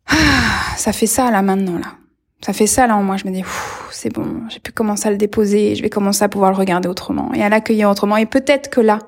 Ah, 0.09 0.75
ça 0.77 0.91
fait 0.91 1.07
ça 1.07 1.31
là 1.31 1.41
maintenant 1.41 1.77
là. 1.77 1.95
Ça 2.41 2.53
fait 2.53 2.67
ça 2.67 2.87
là 2.87 2.95
en 2.95 3.03
moi. 3.03 3.17
Je 3.17 3.27
me 3.27 3.31
dis, 3.31 3.43
c'est 3.91 4.13
bon, 4.13 4.43
j'ai 4.49 4.59
pu 4.59 4.71
commencer 4.71 5.07
à 5.07 5.11
le 5.11 5.17
déposer, 5.17 5.75
je 5.75 5.81
vais 5.81 5.89
commencer 5.89 6.23
à 6.23 6.29
pouvoir 6.29 6.51
le 6.51 6.57
regarder 6.57 6.87
autrement 6.87 7.33
et 7.33 7.43
à 7.43 7.49
l'accueillir 7.49 7.89
autrement. 7.89 8.17
Et 8.17 8.25
peut-être 8.25 8.69
que 8.69 8.79
là, 8.79 8.99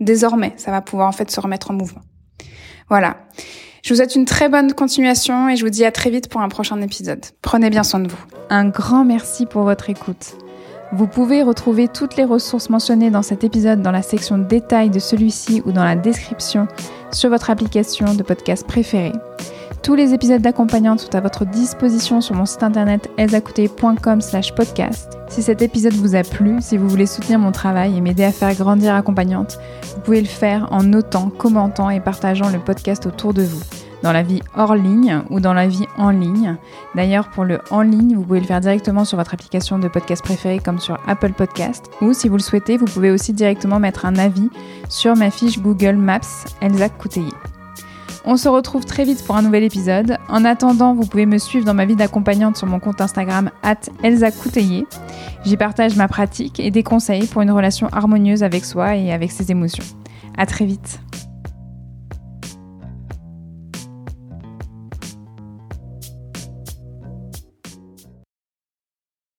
désormais, 0.00 0.54
ça 0.56 0.70
va 0.70 0.80
pouvoir 0.80 1.08
en 1.08 1.12
fait 1.12 1.30
se 1.30 1.40
remettre 1.40 1.70
en 1.70 1.74
mouvement. 1.74 2.02
Voilà. 2.88 3.16
Je 3.82 3.90
vous 3.90 3.96
souhaite 3.96 4.14
une 4.16 4.24
très 4.24 4.48
bonne 4.48 4.72
continuation 4.74 5.48
et 5.48 5.56
je 5.56 5.64
vous 5.64 5.70
dis 5.70 5.84
à 5.84 5.92
très 5.92 6.10
vite 6.10 6.28
pour 6.28 6.40
un 6.40 6.48
prochain 6.48 6.80
épisode. 6.82 7.24
Prenez 7.42 7.70
bien 7.70 7.84
soin 7.84 8.00
de 8.00 8.08
vous. 8.08 8.18
Un 8.50 8.68
grand 8.68 9.04
merci 9.04 9.46
pour 9.46 9.62
votre 9.62 9.90
écoute. 9.90 10.36
Vous 10.92 11.06
pouvez 11.06 11.42
retrouver 11.42 11.86
toutes 11.88 12.16
les 12.16 12.24
ressources 12.24 12.70
mentionnées 12.70 13.10
dans 13.10 13.22
cet 13.22 13.44
épisode 13.44 13.82
dans 13.82 13.90
la 13.90 14.02
section 14.02 14.38
détails 14.38 14.90
de 14.90 14.98
celui-ci 14.98 15.62
ou 15.66 15.72
dans 15.72 15.84
la 15.84 15.96
description 15.96 16.66
sur 17.12 17.28
votre 17.28 17.50
application 17.50 18.14
de 18.14 18.22
podcast 18.22 18.66
préférée. 18.66 19.12
Tous 19.82 19.94
les 19.94 20.12
épisodes 20.12 20.42
d'accompagnante 20.42 21.00
sont 21.00 21.14
à 21.14 21.20
votre 21.20 21.46
disposition 21.46 22.20
sur 22.20 22.34
mon 22.34 22.46
site 22.46 22.62
internet 22.62 23.08
slash 24.20 24.54
podcast. 24.54 25.18
Si 25.28 25.42
cet 25.42 25.62
épisode 25.62 25.94
vous 25.94 26.14
a 26.14 26.22
plu, 26.22 26.56
si 26.60 26.76
vous 26.76 26.88
voulez 26.88 27.06
soutenir 27.06 27.38
mon 27.38 27.52
travail 27.52 27.96
et 27.96 28.00
m'aider 28.00 28.24
à 28.24 28.32
faire 28.32 28.54
grandir 28.54 28.94
accompagnante, 28.94 29.58
vous 29.94 30.00
pouvez 30.00 30.20
le 30.20 30.26
faire 30.26 30.68
en 30.72 30.82
notant, 30.82 31.30
commentant 31.30 31.90
et 31.90 32.00
partageant 32.00 32.50
le 32.50 32.58
podcast 32.58 33.06
autour 33.06 33.32
de 33.34 33.42
vous, 33.42 33.62
dans 34.02 34.12
la 34.12 34.22
vie 34.22 34.42
hors 34.56 34.74
ligne 34.74 35.22
ou 35.30 35.40
dans 35.40 35.54
la 35.54 35.68
vie 35.68 35.86
en 35.96 36.10
ligne. 36.10 36.56
D'ailleurs, 36.94 37.28
pour 37.30 37.44
le 37.44 37.60
en 37.70 37.82
ligne, 37.82 38.14
vous 38.16 38.22
pouvez 38.22 38.40
le 38.40 38.46
faire 38.46 38.60
directement 38.60 39.04
sur 39.04 39.16
votre 39.16 39.34
application 39.34 39.78
de 39.78 39.88
podcast 39.88 40.22
préférée 40.22 40.58
comme 40.58 40.80
sur 40.80 40.98
Apple 41.06 41.32
Podcast 41.32 41.86
ou 42.00 42.12
si 42.12 42.28
vous 42.28 42.36
le 42.36 42.42
souhaitez, 42.42 42.76
vous 42.76 42.86
pouvez 42.86 43.10
aussi 43.10 43.32
directement 43.32 43.78
mettre 43.78 44.06
un 44.06 44.16
avis 44.16 44.50
sur 44.88 45.16
ma 45.16 45.30
fiche 45.30 45.60
Google 45.60 45.96
Maps 45.96 46.44
Elsa. 46.60 46.88
On 48.30 48.36
se 48.36 48.46
retrouve 48.46 48.84
très 48.84 49.04
vite 49.04 49.24
pour 49.24 49.36
un 49.36 49.42
nouvel 49.42 49.64
épisode. 49.64 50.18
En 50.28 50.44
attendant, 50.44 50.92
vous 50.92 51.06
pouvez 51.06 51.24
me 51.24 51.38
suivre 51.38 51.64
dans 51.64 51.72
ma 51.72 51.86
vie 51.86 51.96
d'accompagnante 51.96 52.58
sur 52.58 52.66
mon 52.66 52.78
compte 52.78 53.00
Instagram 53.00 53.50
Elsa 54.02 54.28
J'y 55.46 55.56
partage 55.56 55.96
ma 55.96 56.08
pratique 56.08 56.60
et 56.60 56.70
des 56.70 56.82
conseils 56.82 57.26
pour 57.26 57.40
une 57.40 57.50
relation 57.50 57.88
harmonieuse 57.90 58.42
avec 58.42 58.66
soi 58.66 58.96
et 58.96 59.14
avec 59.14 59.32
ses 59.32 59.50
émotions. 59.50 59.84
À 60.36 60.44
très 60.44 60.66
vite. 60.66 61.00